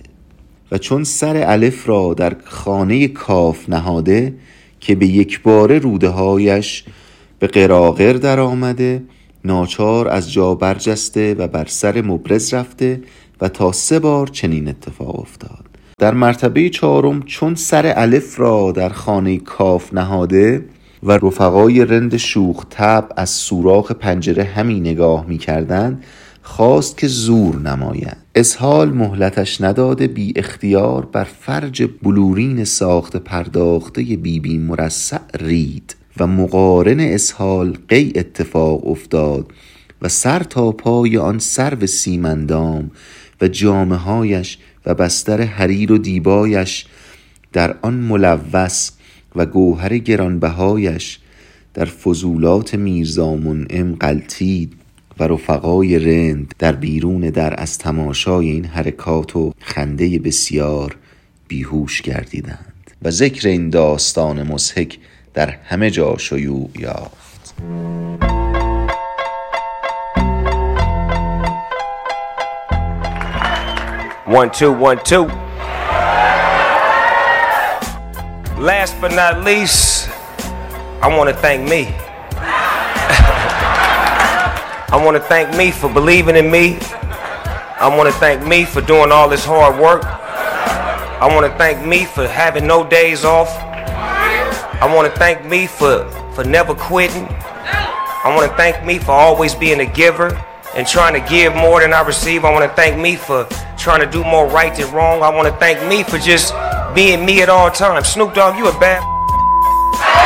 و 0.73 0.79
چون 0.79 1.05
سر 1.05 1.43
الف 1.47 1.89
را 1.89 2.15
در 2.15 2.37
خانه 2.45 3.09
کاف 3.09 3.69
نهاده 3.69 4.35
که 4.81 4.95
به 4.95 5.07
یک 5.07 5.43
بار 5.43 5.79
روده 5.79 6.09
هایش 6.09 6.85
به 7.39 7.47
قراغر 7.47 8.13
در 8.13 8.41
آمده 8.41 9.03
ناچار 9.45 10.09
از 10.09 10.33
جا 10.33 10.55
برجسته 10.55 11.35
و 11.35 11.49
بر 11.49 11.65
سر 11.65 12.03
مبرز 12.03 12.55
رفته 12.55 13.01
و 13.41 13.49
تا 13.49 13.73
سه 13.73 13.99
بار 13.99 14.27
چنین 14.27 14.69
اتفاق 14.69 15.21
افتاد. 15.21 15.65
در 15.99 16.15
مرتبه 16.15 16.69
چهارم 16.69 17.23
چون 17.23 17.55
سر 17.55 17.93
الف 17.97 18.41
را 18.41 18.73
در 18.73 18.89
خانه 18.89 19.39
کاف 19.39 19.95
نهاده 19.95 20.65
و 21.03 21.13
رفقای 21.13 21.85
رند 21.85 22.17
شوخ 22.17 22.65
تب 22.71 23.09
از 23.17 23.31
سوراخ 23.31 23.93
پنجره 23.93 24.45
همی 24.45 24.81
نگاه 24.81 25.27
می 25.27 25.39
کردن 25.39 26.01
خواست 26.43 26.99
که 26.99 27.07
زور 27.07 27.57
نماید. 27.57 28.17
اسحال 28.35 28.91
مهلتش 28.91 29.61
نداده 29.61 30.07
بی 30.07 30.33
اختیار 30.37 31.07
بر 31.07 31.25
فرج 31.25 31.89
بلورین 32.03 32.65
ساخت 32.65 33.17
پرداخته 33.17 34.03
بی 34.03 34.41
بی 34.41 34.59
مرسع 34.59 35.19
رید 35.41 35.97
و 36.21 36.27
مقارن 36.27 37.01
اسحال 37.01 37.79
قی 37.89 38.13
اتفاق 38.17 38.87
افتاد 38.87 39.53
و 40.03 40.09
سر 40.09 40.43
تا 40.43 40.73
پای 40.73 41.19
آن 41.19 41.39
سرو 41.39 41.87
سیمندام 41.87 42.91
و 43.41 43.49
جامه 43.49 43.97
هایش 43.97 44.59
و 44.87 44.95
بستر 44.95 45.43
حریر 45.43 45.93
و 45.93 45.99
دیبایش 45.99 46.87
در 47.53 47.77
آن 47.83 47.95
ملوث 47.95 48.91
و 49.37 49.47
گوهر 49.47 49.99
گرانبهایش 49.99 51.19
در 51.75 51.85
فضولات 51.85 52.75
میرزا 52.75 53.35
منعم 53.35 53.95
قلتید 53.95 54.73
و 55.19 55.25
رفقای 55.25 55.99
رند 55.99 56.55
در 56.59 56.73
بیرون 56.73 57.21
در 57.21 57.61
از 57.61 57.79
تماشای 57.79 58.51
این 58.51 58.65
حرکات 58.65 59.37
و 59.37 59.53
خنده 59.61 60.19
بسیار 60.19 60.97
بیهوش 61.49 62.03
گردیدند 62.03 62.91
و 63.03 63.11
ذکر 63.11 63.49
این 63.49 63.71
داستان 63.71 64.43
مسحک 64.43 64.99
در 65.35 65.51
همه 65.51 65.91
جا 65.91 66.19
شیوع 66.19 66.71
یافت 66.79 67.55
One, 74.27 74.51
two, 74.51 74.73
one, 74.73 74.99
two. 75.05 75.52
Last 78.63 79.01
but 79.01 79.11
not 79.11 79.43
least, 79.43 80.09
I 81.03 81.09
want 81.09 81.29
to 81.29 81.35
thank 81.35 81.69
me. 81.69 81.87
I 84.87 85.03
want 85.05 85.17
to 85.17 85.23
thank 85.25 85.57
me 85.57 85.73
for 85.73 85.93
believing 85.93 86.37
in 86.37 86.49
me. 86.49 86.79
I 86.81 87.93
want 87.97 88.09
to 88.09 88.15
thank 88.21 88.47
me 88.47 88.65
for 88.65 88.81
doing 88.81 89.11
all 89.11 89.29
this 89.29 89.45
hard 89.45 89.83
work. 89.83 90.05
I 90.05 91.27
want 91.27 91.45
to 91.51 91.59
thank 91.59 91.85
me 91.85 92.05
for 92.05 92.29
having 92.29 92.65
no 92.69 92.89
days 92.89 93.25
off. 93.25 93.49
I 93.51 94.89
want 94.95 95.13
to 95.13 95.19
thank 95.19 95.45
me 95.45 95.67
for, 95.67 96.09
for 96.33 96.45
never 96.45 96.73
quitting. 96.73 97.27
I 97.29 98.33
want 98.33 98.49
to 98.49 98.57
thank 98.57 98.87
me 98.87 99.01
for 99.01 99.11
always 99.11 99.57
being 99.57 99.81
a 99.81 99.87
giver 99.87 100.41
and 100.77 100.87
trying 100.87 101.21
to 101.21 101.29
give 101.29 101.53
more 101.57 101.81
than 101.81 101.93
I 101.93 102.03
receive. 102.03 102.45
I 102.45 102.53
want 102.53 102.71
to 102.71 102.77
thank 102.77 102.97
me 102.97 103.17
for 103.17 103.45
trying 103.77 104.03
to 104.03 104.07
do 104.09 104.23
more 104.23 104.47
right 104.47 104.73
than 104.77 104.89
wrong. 104.95 105.25
I 105.25 105.31
want 105.35 105.53
to 105.53 105.59
thank 105.59 105.85
me 105.89 106.05
for 106.05 106.19
just 106.19 106.55
being 106.95 107.25
me 107.25 107.43
at 107.43 107.49
all 107.49 107.71
times. 107.71 108.09
Snoop 108.09 108.35
Dogg, 108.35 108.57
you 108.57 108.69
a 108.69 108.79
bad. 108.79 109.03